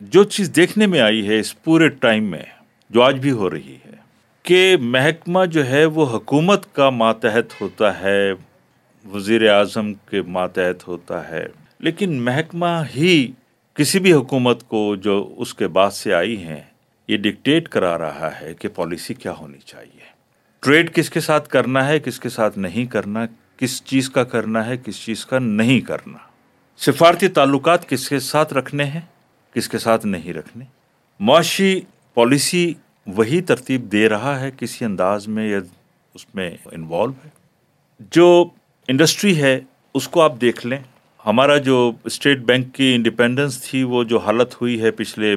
جو 0.00 0.24
چیز 0.24 0.50
دیکھنے 0.56 0.86
میں 0.86 1.00
آئی 1.00 1.26
ہے 1.28 1.38
اس 1.38 1.62
پورے 1.64 1.88
ٹائم 1.88 2.24
میں، 2.24 2.42
جو 2.90 3.02
آج 3.02 3.18
بھی 3.18 3.30
ہو 3.30 3.50
رہی 3.50 3.76
ہے، 3.86 3.96
کہ 4.42 4.76
محکمہ 4.80 5.44
جو 5.44 5.66
ہے 5.66 5.84
وہ 5.84 6.06
حکومت 6.06 6.74
کا 6.74 6.90
ماتحت 6.90 7.60
ہوتا 7.60 8.00
ہے، 8.00 8.32
وزیر 9.04 9.48
اعظم 9.50 9.94
کے 9.94 10.22
ماتحت 10.22 10.86
ہوتا 10.88 11.28
ہے، 11.28 11.46
لیکن 11.78 12.22
محکمہ 12.22 12.66
ہی 12.96 13.32
کسی 13.74 13.98
بھی 13.98 14.12
حکومت 14.12 14.62
کو 14.68 14.96
جو 14.96 15.34
اس 15.36 15.54
کے 15.54 15.68
بعد 15.68 15.90
سے 15.90 16.14
آئی 16.14 16.36
ہیں، 16.36 16.60
یہ 17.08 17.16
ڈکٹیٹ 17.16 17.68
کرا 17.68 17.98
رہا 17.98 18.30
ہے 18.40 18.54
کہ 18.54 18.68
پالیسی 18.68 19.14
کیا 19.14 19.32
ہونی 19.32 19.58
چاہیے۔ 19.64 20.06
ٹریڈ 20.60 20.94
کس 20.94 21.10
کے 21.10 21.20
ساتھ 21.20 21.48
کرنا 21.48 21.88
ہے، 21.88 21.98
کس 22.00 22.20
کے 22.20 22.28
ساتھ 22.28 22.58
نہیں 22.58 22.84
کرنا، 22.84 23.26
کس 23.56 23.84
چیز 23.84 24.10
کا 24.10 24.24
کرنا 24.24 24.66
ہے، 24.66 24.76
کس 24.84 25.04
چیز 25.04 25.26
کا 25.26 25.38
نہیں 25.38 25.80
کرنا۔ 25.80 26.27
سفارتی 26.80 27.28
تعلقات 27.28 27.88
کس 27.88 28.08
کے 28.08 28.18
ساتھ 28.18 28.54
رکھنے 28.54 28.84
ہیں، 28.84 29.00
کس 29.52 29.68
کے 29.68 29.78
ساتھ 29.78 30.06
نہیں 30.06 30.32
رکھنے؟ 30.32 30.64
معاشی 31.20 31.80
پالیسی 32.14 32.74
وہی 33.06 33.40
ترتیب 33.40 33.92
دے 33.92 34.08
رہا 34.08 34.40
ہے 34.40 34.50
کسی 34.56 34.84
انداز 34.84 35.28
میں 35.28 35.50
یا 35.50 35.58
اس 36.14 36.34
میں 36.34 36.50
انوالو 36.72 37.12
ہے؟ 37.24 37.30
جو 38.12 38.48
انڈسٹری 38.88 39.42
ہے، 39.42 39.60
اس 39.94 40.08
کو 40.08 40.22
آپ 40.22 40.32
دیکھ 40.40 40.66
لیں۔ 40.66 40.78
ہمارا 41.26 41.56
جو 41.56 41.92
اسٹیٹ 42.04 42.38
بینک 42.38 42.74
کی 42.74 42.94
انڈیپینڈنس 42.94 43.62
تھی، 43.62 43.82
وہ 43.82 44.04
جو 44.04 44.18
حالت 44.18 44.54
ہوئی 44.54 44.82
ہے 44.82 44.90
پچھلے 44.90 45.36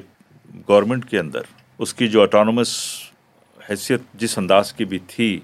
گورنمنٹ 0.70 1.10
کے 1.10 1.20
اندر، 1.20 1.42
اس 1.80 1.94
کی 1.94 2.08
جو 2.08 2.22
اٹانومس 2.22 2.98
حیثیت 3.70 4.02
جس 4.14 4.38
انداز 4.38 4.74
کی 4.74 4.86
بھی 4.86 5.00
تھی، 5.08 5.40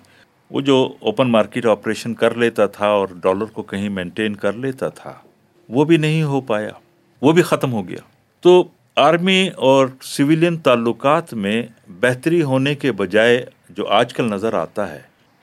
وہ 0.50 0.62
جو 0.62 0.94
اوپن 1.00 1.32
مارکیٹ 1.32 1.66
آپریشن 1.66 2.14
کر 2.14 2.36
لیتا 2.36 2.66
تھا 2.66 2.88
اور 2.88 3.08
ڈالر 3.22 3.46
کو 3.46 3.64
کہیں 3.64 3.90
مینٹین 3.90 4.36
کر 4.36 4.54
لیتا 4.54 4.90
تھا۔ 4.90 5.14
وہ 5.70 5.86
بھی 5.86 5.98
نہیں 5.98 6.24
ہو 6.24 6.42
پایا، 6.42 6.70
وہ 7.22 7.32
بھی 7.32 7.42
ختم 7.42 7.72
ہو 7.72 7.88
گیا۔ 7.88 7.98
تو 8.42 8.68
آرمی 8.96 9.50
اور 9.56 9.88
سویلین 10.02 10.58
تعلقات 10.58 11.34
میں 11.34 11.64
بہتری 11.88 12.42
ہونے 12.42 12.76
کے 12.76 12.92
بجائے 12.92 13.46
جو 13.70 13.88
آج 13.88 14.14
کل 14.14 14.24
نظر 14.24 14.54
آتا 14.54 14.92
ہے، 14.92 15.02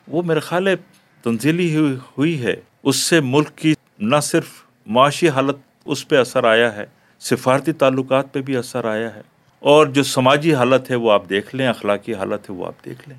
وہ 0.08 0.22
میرے 0.22 0.40
خیال 0.40 0.68
ہے 0.68 0.74
تنزیلی 1.22 1.96
ہوئی 2.18 2.44
ہے۔ 2.44 2.54
اس 2.82 2.96
سے 2.96 3.20
ملک 3.20 3.56
کی 3.56 3.74
نہ 3.98 4.16
صرف 4.22 4.46
معاشی 4.86 5.28
حالت 5.28 5.56
اس 5.84 6.08
پہ 6.08 6.16
اثر 6.16 6.44
آیا 6.44 6.76
ہے، 6.76 6.84
سفارتی 7.20 7.72
تعلقات 7.72 8.32
پہ 8.32 8.40
بھی 8.40 8.56
اثر 8.56 8.84
آیا 8.84 9.14
ہے۔ 9.14 9.20
اور 9.60 9.86
جو 9.86 10.02
سماجی 10.02 10.54
حالت 10.54 10.90
ہے، 10.90 10.96
وہ 10.96 11.12
آپ 11.12 11.28
دیکھ 11.28 11.54
لیں، 11.54 11.66
اخلاقی 11.66 12.14
حالت 12.14 12.50
ہے، 12.50 12.54
وہ 12.54 12.66
آپ 12.66 12.84
دیکھ 12.84 13.08
لیں۔ 13.08 13.18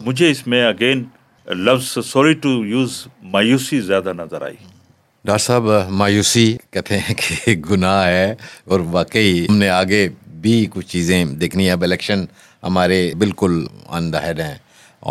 مجھے 0.00 0.30
اس 0.30 0.46
میں 0.46 0.64
اگین 0.64 1.04
لفظ 1.46 2.06
سوری 2.06 2.32
ٹو 2.32 2.66
یوز 2.66 3.06
مایوسی 3.22 3.80
زیادہ 3.80 4.12
نظر 4.12 4.42
آئی۔ 4.42 4.79
ڈاکٹر 5.24 5.38
صاحب، 5.38 5.64
مایوسی 5.90 6.46
کہتے 6.70 6.98
ہیں 6.98 7.14
کہ 7.14 7.54
گناہ 7.70 8.06
ہے 8.06 8.34
اور 8.64 8.80
واقعی 8.90 9.46
ہم 9.48 9.56
نے 9.56 9.68
آگے 9.68 10.08
بھی 10.40 10.54
کچھ 10.70 10.86
چیزیں 10.86 11.24
دیکھنی 11.40 11.66
ہے 11.66 11.70
اب 11.70 11.82
الیکشن 11.82 12.24
ہمارے 12.62 13.00
بالکل 13.18 13.64
آن 13.88 14.12
دا 14.12 14.22
ہیڈ 14.22 14.40
ہیں 14.40 14.56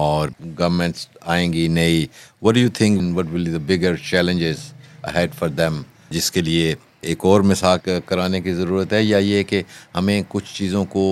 اور 0.01 0.29
گورنمنٹس 0.59 1.07
آئیں 1.25 1.51
گی 1.53 1.67
نئی۔ 1.67 2.05
What 2.41 2.57
you 2.57 2.69
think 2.73 3.17
what 3.17 3.27
will 3.33 3.53
the 3.53 3.57
bigger 3.67 3.95
challenges 4.09 4.59
head 5.15 5.33
for 5.33 5.50
them 5.50 5.81
جس 6.09 6.31
کے 6.31 6.41
لیے 6.41 6.74
ایک 7.01 7.25
اور 7.25 7.41
مساق 7.41 7.87
کرانے 8.05 8.41
کی 8.41 8.53
ضرورت 8.53 8.93
ہے 8.93 9.03
یا 9.03 9.17
یہ 9.17 9.43
کہ 9.43 9.61
ہمیں 9.95 10.22
کچھ 10.27 10.53
چیزوں 10.53 10.83
کو، 10.85 11.05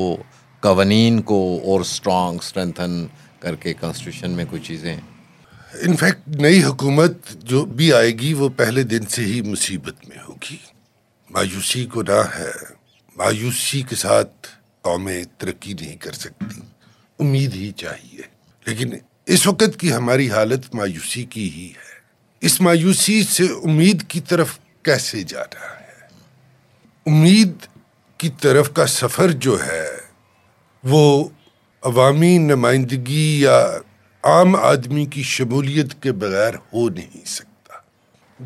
قوانین 0.64 1.22
کو 1.22 1.38
اور 1.66 1.82
اسٹرانگ 1.82 2.38
اسٹرینتھن 2.42 3.06
کر 3.40 3.56
کے 3.56 3.74
کانسٹیٹیوشن 3.74 4.32
میں 4.32 4.46
کچھ 4.50 4.64
چیزیں 4.64 4.96
انفیکٹ 5.82 6.28
نئی 6.28 6.64
حکومت 6.64 7.18
جو 7.34 7.66
بھی 7.66 7.94
آئے 7.94 8.12
گی 8.12 8.34
وہ 8.34 8.50
پہلے 8.50 8.84
دن 8.84 9.06
سے 9.06 9.22
ہی 9.26 9.42
مصیبت 9.42 10.10
میں 10.10 10.18
ہوگی۔ 10.28 10.58
مایوسی 11.30 11.86
کو 11.86 12.02
نہ 12.02 12.40
ہے۔ 12.40 12.52
مایوسی 13.16 13.82
کے 13.82 13.96
ساتھ 13.96 14.48
قومیں 14.82 15.24
ترقی 15.38 15.74
نہیں 15.74 15.96
کر 15.96 16.12
سکتی۔ 16.12 16.62
امید 17.20 17.54
ہی 17.54 17.72
چاہیے۔ 17.72 18.22
لیکن 18.66 18.90
اس 19.26 19.48
وقت 19.48 19.80
کی 19.80 19.94
ہماری 19.94 20.30
حالت 20.30 20.76
مایوسی 20.76 21.24
کی 21.24 21.50
ہی 21.50 21.68
ہے۔ 21.68 21.98
اس 22.42 22.62
مایوسی 22.62 23.24
سے 23.24 23.44
امید 23.44 24.04
کی 24.08 24.22
طرف 24.22 24.60
کیسے 24.84 25.24
جانا 25.24 25.80
ہے؟ 25.80 25.88
امید 27.06 27.54
کی 28.18 28.30
طرف 28.42 28.74
کا 28.74 28.88
سفر 28.88 29.32
جو 29.32 29.66
ہے، 29.66 29.88
وہ 30.84 31.30
عوامی 31.82 32.38
نمائندگی 32.38 33.42
یا 33.42 33.68
عام 34.28 34.56
آدمی 34.56 35.06
کی 35.06 35.24
شمولیت 35.24 36.04
کے 36.04 36.12
بغیر 36.12 36.54
ہو 36.54 36.90
نہیں 36.90 37.26
سکتا۔ 37.26 37.74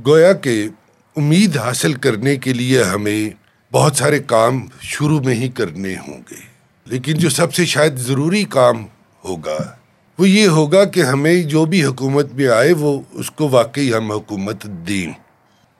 گویا 0.08 0.34
کہ 0.34 0.68
امید 1.16 1.58
حاصل 1.58 1.94
کرنے 1.94 2.36
کے 2.36 2.54
لیے 2.54 2.84
ہمیں 2.84 3.30
بہت 3.74 3.96
سارے 3.96 4.20
کام 4.20 4.66
شروع 4.82 5.20
میں 5.20 5.36
ہی 5.36 5.50
کرنے 5.50 5.96
ہوں 5.96 6.18
گے۔ 6.32 6.40
لیکن 6.86 7.14
جو 7.14 7.30
سب 7.30 7.54
سے 7.54 7.66
شاید 7.66 7.98
ضروری 7.98 8.44
کام 8.44 8.86
ہوگا، 9.26 9.76
وہ 10.18 10.30
یہ 10.30 10.48
ہوگا 10.48 10.86
کہ 10.86 11.04
ہمیں 11.04 11.44
جو 11.44 11.66
بھی 11.66 11.86
حکومت 11.86 12.34
میں 12.34 12.48
آئے، 12.48 12.74
وہ 12.74 13.02
اس 13.12 13.32
کو 13.32 13.50
واقعی 13.50 13.94
ہم 13.94 14.12
حکومت 14.12 14.64
دیں۔ 14.64 15.14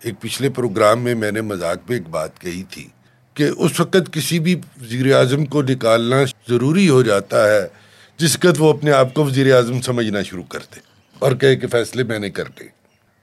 ایک 0.04 0.14
پچھلے 0.20 0.50
پروگرام 0.50 1.02
میں 1.02 1.16
میں 1.16 1.32
نے 1.32 1.42
مذاق 1.42 1.78
میں 1.90 1.98
ایک 1.98 2.10
بات 2.10 2.42
کہی 2.42 2.64
تھی 2.64 2.88
کہ 3.34 3.50
اس 3.58 3.80
وقت 3.80 4.14
کسی 4.14 4.40
بھی 4.40 4.56
وزیر 4.56 5.16
اعظم 5.16 5.46
کو 5.46 5.62
نکالنا 5.62 6.24
ضروری 6.50 6.90
ہو 6.90 7.02
جاتا 7.02 7.50
ہے۔ 7.50 7.81
جس 8.22 8.40
قد 8.40 8.60
وہ 8.60 8.74
اپنے 8.74 8.92
آپ 8.92 9.14
کو 9.14 9.26
وزیر 9.26 9.56
اعظم 9.56 9.82
سمجھنا 9.82 10.24
شروع 10.24 10.44
کرتے 10.44 10.80
اور 11.20 11.32
کہے 11.32 11.56
کہ 11.56 11.68
فیصلے 11.68 12.04
میں 12.04 12.20
نے 12.20 12.30
کر 12.30 12.44
دے 12.60 12.64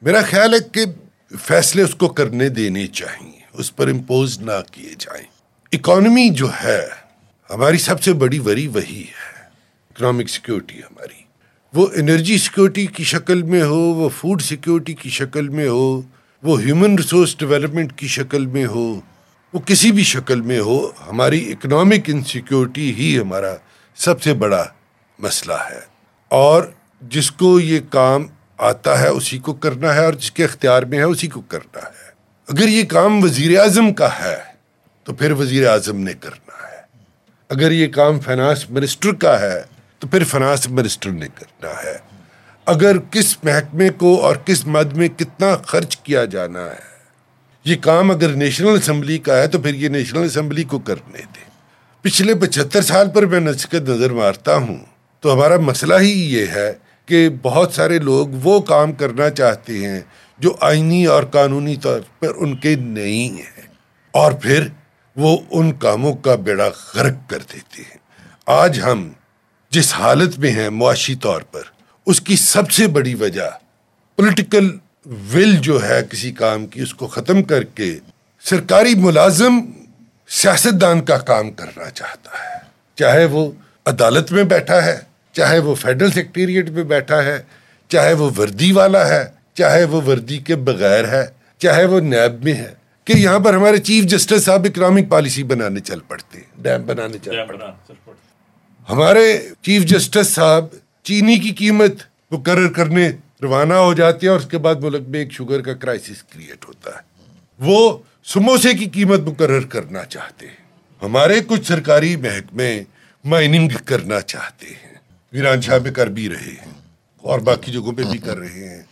میرا 0.02 0.22
خیال 0.22 0.54
ہے 0.54 0.58
کہ 0.72 0.84
فیصلے 1.38 1.82
اس 1.82 1.94
کو 1.94 2.08
کرنے 2.08 2.48
دینے 2.48 2.86
چاہیے 2.86 3.40
اس 3.52 3.76
پر 3.76 3.88
امپوز 3.88 4.38
نہ 4.38 4.52
کیے 4.72 4.90
جائیں۔ 4.98 5.24
اکانومی 5.72 6.28
جو 6.28 6.48
ہے، 6.64 6.86
ہماری 7.50 7.78
سب 7.78 8.02
سے 8.02 8.12
بڑی 8.12 8.38
وری 8.38 8.66
وہی 8.66 9.00
ہے۔ 9.00 9.44
اکنامک 9.90 10.28
سیکیورٹی 10.28 10.78
ہماری۔ 10.78 11.22
وہ 11.74 11.86
انرجی 11.94 12.38
سیکیورٹی 12.38 12.86
کی 12.86 13.04
شکل 13.04 13.42
میں 13.42 13.62
ہو، 13.62 13.78
وہ 13.78 14.08
فوڈ 14.08 14.42
سیکیورٹی 14.42 14.94
کی 14.94 15.10
شکل 15.10 15.48
میں 15.48 15.68
ہو، 15.68 16.02
وہ 16.42 16.62
ہیومن 16.62 16.96
ریسورس 16.96 17.38
ڈیولپمنٹ 17.38 17.92
کی 17.98 18.06
شکل 18.06 18.46
میں 18.46 18.66
ہو، 18.66 19.00
وہ 19.52 19.58
کسی 19.58 19.92
بھی 19.92 20.02
شکل 20.02 20.40
میں 20.40 20.60
ہو، 20.60 20.86
ہماری 20.86 21.52
اکنامک 21.52 22.08
انسیکیورٹی 22.08 22.94
ہی 22.94 23.18
ہمارا 23.18 23.54
سب 23.96 24.22
سے 24.22 24.34
بڑا 24.34 24.64
مسئلہ 25.18 25.52
ہے۔ 25.70 25.80
اور 26.28 26.62
جس 27.00 27.30
کو 27.30 27.60
یہ 27.60 27.80
کام 27.90 28.26
آتا 28.58 29.00
ہے، 29.00 29.08
اسی 29.08 29.38
کو 29.38 29.54
کرنا 29.54 29.94
ہے، 29.94 30.04
اور 30.04 30.12
جس 30.12 30.30
کے 30.30 30.44
اختیار 30.44 30.82
میں 30.82 30.98
ہے، 30.98 31.02
اسی 31.02 31.26
کو 31.26 31.40
کرنا 31.40 31.78
ہے۔ 31.78 32.08
اگر 32.48 32.68
یہ 32.68 32.84
کام 32.84 33.24
وزیر 33.24 33.60
اعظم 33.60 33.94
کا 33.94 34.08
ہے، 34.18 34.36
تو 35.04 35.14
پھر 35.14 35.32
وزیر 35.32 35.66
اعظم 35.66 35.96
نے 35.96 36.14
کرنا 36.14 36.68
ہے۔ 36.68 36.82
اگر 37.48 37.70
یہ 37.70 37.86
کام 37.86 38.20
فنانس 38.20 38.70
منسٹر 38.70 39.12
کا 39.12 39.40
ہے، 39.40 39.62
تو 39.98 40.08
پھر 40.08 40.24
فنانس 40.24 40.70
منسٹر 40.70 41.10
نے 41.10 41.26
کرنا 41.34 41.82
ہے۔ 41.84 41.98
اگر 42.66 42.98
کس 42.98 43.36
محکمے 43.44 43.88
کو 43.88 44.22
اور 44.22 44.36
کس 44.36 44.66
مد 44.66 44.92
میں 44.92 45.08
کتنا 45.08 45.56
خرچ 45.66 45.96
کیا 45.96 46.24
جانا 46.24 46.66
ہے، 46.66 46.88
یہ 47.64 47.76
کام 47.80 48.10
اگر 48.10 48.28
نیشنل 48.28 48.74
اسمبلی 48.74 49.18
کا 49.18 49.38
ہے، 49.38 49.48
تو 49.48 49.58
پھر 49.58 49.74
یہ 49.74 49.88
نیشنل 49.88 50.24
اسمبلی 50.24 50.64
کو 50.64 50.78
کرنے 50.78 51.18
دیں۔ 51.18 51.50
پچھلے 52.02 52.34
پچہتر 52.34 52.82
سال 52.82 53.10
پر 53.10 53.26
میں 53.26 53.40
نسکت 53.40 53.74
نظر 53.74 54.10
مارتا 54.10 54.54
ہوں۔ 54.54 54.97
تو 55.20 55.34
ہمارا 55.34 55.56
مسئلہ 55.56 55.94
ہی 56.00 56.34
یہ 56.34 56.46
ہے 56.46 56.72
کہ 57.06 57.28
بہت 57.42 57.72
سارے 57.72 57.98
لوگ 57.98 58.28
وہ 58.28 58.60
کام 58.60 58.92
کرنا 58.92 59.30
چاہتے 59.30 59.72
ہیں 59.72 60.00
جو 60.38 60.56
آئینی 60.60 61.06
اور 61.06 61.22
قانونی 61.22 61.76
طور 61.76 62.00
پر 62.18 62.28
ان 62.36 62.56
کے 62.56 62.74
نہیں 62.74 63.38
ہیں۔ 63.38 63.68
اور 64.10 64.32
پھر 64.32 64.68
وہ 65.16 65.38
ان 65.50 65.72
کاموں 65.72 66.14
کا 66.14 66.34
بیڑا 66.34 66.68
غرق 66.94 67.30
کر 67.30 67.38
دیتے 67.38 67.82
ہیں۔ 67.82 67.98
آج 68.46 68.80
ہم 68.80 69.12
جس 69.70 69.94
حالت 69.94 70.38
میں 70.38 70.50
ہیں 70.50 70.70
معاشی 70.70 71.14
طور 71.14 71.40
پر، 71.40 71.62
اس 72.06 72.20
کی 72.20 72.36
سب 72.36 72.70
سے 72.70 72.86
بڑی 72.86 73.14
وجہ 73.14 73.50
پولیٹیکل 74.16 74.78
ول 75.06 75.56
جو 75.56 75.88
ہے 75.88 76.02
کسی 76.10 76.32
کام 76.32 76.66
کی، 76.66 76.80
اس 76.80 76.94
کو 76.94 77.06
ختم 77.06 77.42
کر 77.42 77.62
کے 77.62 77.98
سرکاری 78.40 78.94
ملازم 78.94 79.60
سیاست 80.28 80.80
دان 80.80 81.04
کا 81.04 81.18
کام 81.18 81.50
کرنا 81.50 81.90
چاہتا 81.90 82.30
ہے۔ 82.30 82.58
چاہے 82.94 83.24
وہ 83.24 83.52
عدالت 83.86 84.32
میں 84.32 84.44
بیٹھا 84.44 84.84
ہے 84.84 85.07
چاہے 85.38 85.58
وہ 85.58 85.74
فیڈرل 85.74 86.10
سیکٹریٹ 86.10 86.74
پہ 86.74 86.82
بیٹھا 86.82 87.24
ہے 87.24 87.42
چاہے 87.88 88.12
وہ 88.12 88.30
وردی 88.38 88.72
والا 88.72 89.08
ہے 89.08 89.24
چاہے 89.54 89.84
وہ 89.84 90.00
وردی 90.06 90.38
کے 90.38 90.56
بغیر 90.56 91.08
ہے 91.08 91.26
چاہے 91.58 91.84
وہ 91.84 92.00
نیب 92.00 92.44
میں 92.44 92.52
ہے 92.52 92.74
کہ 93.04 93.12
یہاں 93.12 93.38
پر 93.38 93.54
ہمارے 93.54 93.78
چیف 93.78 94.04
جسٹس 94.04 94.44
صاحب 94.44 94.64
اکنامک 94.64 95.08
پالیسی 95.08 95.42
بنانے 95.42 95.80
چل 95.80 96.00
پڑتے 96.08 96.38
ہیں 96.38 96.62
ڈیم 96.62 96.86
بنانے 96.86 97.18
چل 97.22 97.36
پڑتے 97.48 97.64
ہیں۔ 97.64 98.12
ہمارے 98.90 99.48
چیف 99.62 99.82
جسٹس 99.82 100.28
صاحب 100.28 100.64
چینی 101.02 101.36
کی 101.36 101.50
قیمت 101.50 101.94
مقرر 102.30 102.68
کرنے 102.72 103.10
روانہ 103.42 103.74
ہو 103.74 103.94
جاتے 103.94 104.26
ہیں 104.26 104.32
اور 104.32 104.40
اس 104.40 104.46
کے 104.46 104.58
بعد 104.58 104.74
ملک 104.74 105.08
میں 105.08 105.20
ایک 105.20 105.32
شوگر 105.32 105.60
کا 105.60 105.74
کرائسس 105.74 106.22
کریٹ 106.22 106.68
ہوتا 106.68 106.90
ہے۔ 106.90 107.00
وہ 107.58 107.98
سموسے 108.24 108.74
کی 108.74 108.84
قیمت 108.84 109.20
مقرر 109.20 109.60
کرنا 109.60 110.04
چاہتے 110.04 110.46
ہیں۔ 110.46 110.56
ہمارے 111.02 111.40
کچھ 111.46 111.66
سرکاری 111.66 112.16
محکمے 112.16 112.82
مائننگ 113.24 113.68
کرنا 113.84 114.20
چاہتے 114.20 114.66
ہیں۔ 114.66 114.87
ویران 115.32 115.60
شاہ 115.60 115.78
پہ 115.78 115.90
کر 115.90 116.06
بھی 116.06 116.28
رہے 116.28 116.54
اور 117.16 117.38
باقی 117.38 117.72
جگہ 117.72 117.90
پہ 117.96 118.02
بھی 118.02 118.18
کر 118.18 118.38
رہے 118.38 118.76
ہیں۔ 118.76 118.82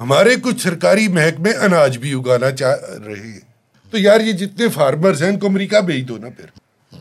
ہمارے 0.00 0.34
کچھ 0.42 0.60
سرکاری 0.60 1.08
محکمے 1.08 1.50
اناج 1.52 1.98
بھی 1.98 2.12
اگانا 2.12 2.50
چاہ 2.50 2.74
رہے 3.06 3.32
ہیں۔ 3.32 3.40
تو 3.90 3.98
یار 3.98 4.20
یہ 4.20 4.32
جتنے 4.32 4.68
فارمرز 4.68 5.22
ہیں، 5.22 5.30
ان 5.30 5.38
کو 5.38 5.46
امریکہ 5.46 5.80
بھیج 5.80 6.08
دو 6.08 6.18
نا 6.18 6.28
پھر۔ 6.36 6.44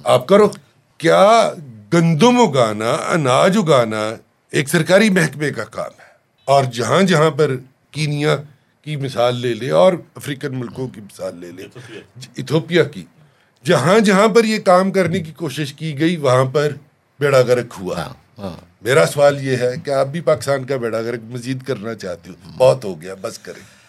آپ 0.04 0.28
کرو، 0.28 0.50
کیا 0.98 1.52
گندم 1.94 2.40
اگانا، 2.40 2.92
اناج 2.92 3.58
اگانا 3.58 4.16
ایک 4.52 4.70
سرکاری 4.70 5.10
محکمے 5.10 5.52
کا 5.52 5.64
کام 5.64 5.92
ہے؟ 6.00 6.10
اور 6.46 6.64
جہاں 6.64 7.02
جہاں 7.04 7.32
پر 7.32 7.56
کینیا 7.92 8.36
کی 8.82 8.96
مثال 8.96 9.36
لے 9.36 9.54
لے، 9.54 9.70
اور 9.70 9.94
افریقن 10.16 10.60
ملکوں 10.60 10.88
کی 10.88 11.02
مثال 11.02 11.36
لے 11.36 11.52
لے، 11.52 11.64
ایتھوپیا 12.36 12.84
کی۔ 12.84 13.06
جہاں 13.64 14.00
جہاں 14.00 14.28
پر 14.28 14.44
یہ 14.44 14.60
کام 14.60 14.92
کرنے 14.92 15.20
کی 15.20 15.32
کوشش 15.32 15.74
کی 15.74 16.00
گئی، 16.00 16.16
وہاں 16.18 16.46
پر 16.46 16.74
بیڑا 17.20 17.42
گرک 17.42 17.74
ہوا۔ 17.80 18.14
میرا 18.82 19.06
سوال 19.06 19.44
یہ 19.44 19.56
ہے 19.58 19.72
کہ 19.84 19.92
آپ 19.92 20.08
بھی 20.08 20.22
پاکستان 20.22 20.64
کا 20.64 20.76
بیڑا 20.78 21.02
گرک 21.02 21.20
مزید 21.24 21.64
کرنا 21.64 21.96
چاہتے 21.96 22.30
ہو 22.30 22.36
بہت 22.58 22.86
ہو 22.86 23.02
گیا 23.02 23.14
بس 23.22 23.40
کریں۔ 23.40 23.80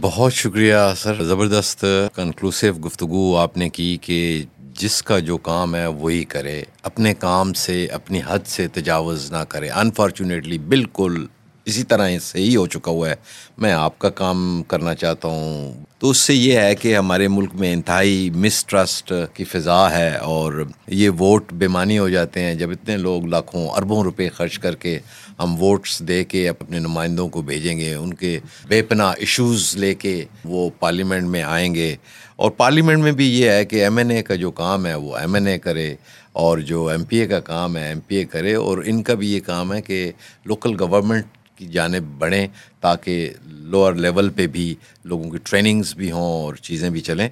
بہت 0.00 0.32
شکریہ 0.32 0.74
سر 0.96 1.22
زبردست 1.22 1.84
کنکلوسیو 2.14 2.74
گفتگو 2.74 3.36
آپ 3.36 3.56
نے 3.56 3.68
کی 3.68 3.96
کہ 4.00 4.44
جس 4.58 5.02
کا 5.02 5.18
جو 5.18 5.36
کام 5.36 5.74
ہے 5.74 5.86
وہی 5.86 6.24
کرے 6.24 6.62
اپنے 6.82 7.14
کام 7.14 7.52
سے 7.52 7.86
اپنی 7.86 8.20
حد 8.26 8.38
سے 8.46 8.68
تجاوز 8.68 9.32
نہ 9.32 9.44
کرے۔ 9.48 9.70
انفارچونیٹلی 9.70 10.58
بالکل 10.58 11.26
اسی 11.68 11.82
طرح 11.82 12.18
سے 12.18 12.38
ہی 12.38 12.56
ہو 12.56 12.66
چکا 12.66 12.90
ہوا 12.90 13.10
ہے۔ 13.10 13.14
میں 13.58 13.72
آپ 13.72 13.98
کا 13.98 14.10
کام 14.10 14.62
کرنا 14.68 14.94
چاہتا 14.94 15.28
ہوں۔ 15.28 15.72
تو 15.98 16.10
اس 16.10 16.16
سے 16.18 16.34
یہ 16.34 16.58
ہے 16.58 16.74
کہ 16.74 16.96
ہمارے 16.96 17.28
ملک 17.28 17.54
میں 17.54 17.72
انتہائی 17.72 18.30
مسٹرسٹ 18.30 19.12
کی 19.34 19.44
فضا 19.44 19.90
ہے 19.90 20.16
اور 20.16 20.64
یہ 20.86 21.10
ووٹ 21.10 21.52
بےمانی 21.52 21.98
ہو 21.98 22.08
جاتے 22.08 22.42
ہیں۔ 22.42 22.54
جب 22.54 22.70
اتنے 22.70 22.96
لوگ 22.96 23.24
لاکھوں 23.24 23.68
اربوں 23.68 24.02
روپے 24.02 24.28
خرچ 24.28 24.58
کر 24.58 24.74
کے 24.74 24.98
ہم 25.38 25.62
ووٹس 25.62 26.02
دے 26.08 26.24
کے 26.24 26.48
اپنے 26.48 26.78
نمائندوں 26.78 27.28
کو 27.28 27.42
بھیجیں 27.42 27.78
گے، 27.78 27.94
ان 27.94 28.14
کے 28.14 28.38
بے 28.68 28.82
پناہ 28.82 29.12
ایشوز 29.18 29.76
لے 29.76 29.94
کے 29.94 30.24
وہ 30.44 30.70
پارلیمنٹ 30.78 31.22
میں 31.22 31.42
آئیں 31.42 31.74
گے۔ 31.74 31.96
اور 32.36 32.50
پارلیمنٹ 32.50 32.98
میں 32.98 33.12
بھی 33.12 33.40
یہ 33.40 33.50
ہے 33.50 33.64
کہ 33.64 33.82
ایم 33.82 33.96
این 33.96 34.10
اے 34.10 34.22
کا 34.22 34.34
جو 34.34 34.50
کام 34.50 34.86
ہے 34.86 34.94
وہ 34.94 35.16
ایم 35.16 35.34
این 35.34 35.46
اے 35.46 35.58
کرے 35.58 35.94
اور 36.32 36.58
جو 36.58 36.86
ایم 36.86 37.04
پی 37.04 37.16
اے 37.16 37.26
کا 37.26 37.40
کام 37.40 37.76
ہے 37.76 37.88
ایم 37.88 38.00
پی 38.00 38.16
اے 38.16 38.24
کرے 38.24 38.54
اور 38.54 38.78
ان 38.86 39.02
کا 39.02 39.14
بھی 39.14 39.32
یہ 39.32 39.40
کام 39.40 39.72
ہے 39.72 39.82
کہ 39.82 40.12
لوکل 40.44 40.76
گورنمنٹ 40.80 41.26
کی 41.58 41.66
جانب 41.66 42.04
بڑھیں 42.18 42.46
تاکہ 42.80 43.32
لوور 43.46 43.92
لیول 43.92 44.28
پہ 44.30 44.46
بھی 44.46 44.74
لوگوں 45.04 45.30
کی 45.30 45.38
ٹریننگز 45.44 45.94
بھی 45.94 46.10
ہوں 46.10 46.32
اور 46.42 46.54
چیزیں 46.54 46.90
بھی 46.90 47.00
چلیں۔ 47.00 47.28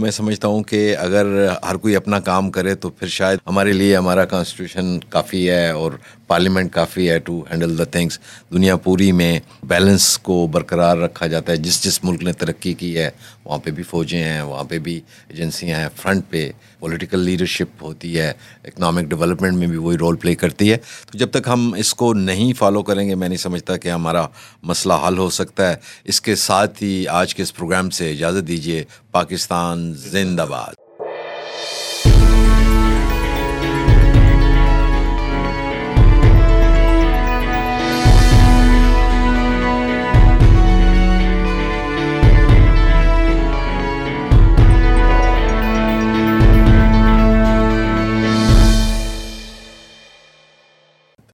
میں 0.00 0.10
سمجھتا 0.10 0.48
ہوں 0.48 0.62
کہ 0.62 0.96
اگر 0.96 1.26
ہر 1.64 1.76
کوئی 1.76 1.96
اپنا 1.96 2.20
کام 2.20 2.50
کرے 2.50 2.74
تو 2.74 2.90
پھر 2.90 3.08
شاید 3.08 3.38
ہمارے 3.46 3.72
لیے 3.72 3.96
ہمارا 3.96 4.24
کانسٹیٹیوشن 4.24 4.98
کافی 5.08 5.48
ہے 5.50 5.68
اور 5.70 5.92
پارلیمنٹ 6.26 6.72
کافی 6.72 7.08
ہے 7.10 7.18
ٹو 7.18 7.40
ہینڈل 7.50 7.78
دا 7.78 7.84
تھنگس 7.84 8.18
دنیا 8.52 8.76
پوری 8.76 9.10
میں 9.12 9.38
بیلنس 9.68 10.06
کو 10.18 10.46
برقرار 10.52 10.96
رکھا 10.96 11.26
جاتا 11.26 11.52
ہے. 11.52 11.56
جس 11.56 11.82
جس 11.84 12.02
ملک 12.04 12.22
نے 12.22 12.32
ترقی 12.32 12.74
کی 12.74 12.96
ہے، 12.98 13.10
وہاں 13.44 13.58
پہ 13.58 13.70
بھی 13.70 13.82
فوجیں 13.82 14.22
ہیں، 14.22 14.40
وہاں 14.42 14.64
پہ 14.64 14.78
بھی 14.78 15.00
ایجنسیاں 15.28 15.80
ہیں. 15.80 15.88
فرنٹ 15.96 16.30
پہ 16.30 16.50
پولیٹیکل 16.80 17.20
لیڈرشپ 17.20 17.82
ہوتی 17.82 18.18
ہے 18.18 18.32
اکنامک 18.64 19.08
ڈیولپمنٹ 19.08 19.56
میں 19.58 19.66
بھی 19.66 19.76
وہی 19.76 19.98
رول 19.98 20.16
پلے 20.16 20.34
کرتی 20.34 20.70
ہے. 20.72 20.76
تو 21.10 21.18
جب 21.18 21.30
تک 21.30 21.48
ہم 21.48 21.72
اس 21.78 21.94
کو 21.94 22.12
نہیں 22.14 22.52
فالو 22.58 22.82
کریں 22.82 23.08
گے، 23.08 23.14
میں 23.14 23.28
نہیں 23.28 23.38
سمجھتا 23.38 23.76
کہ 23.76 23.88
ہمارا 23.88 24.26
مسئلہ 24.62 24.94
حل 25.06 25.18
ہو 25.18 25.28
سکتا 25.30 25.68
ہے. 25.70 25.76
اس 26.04 26.20
کے 26.20 26.34
ساتھ 26.34 26.82
ہی 26.82 27.06
آج 27.08 27.34
کے 27.34 27.42
اس 27.42 27.54
پروگرام 27.54 27.90
سے 27.90 28.10
اجازت 28.10 28.48
دیجیے 28.48 28.84
پاکستان 29.12 29.89
زندہ 29.94 30.46
باد۔ 30.48 30.79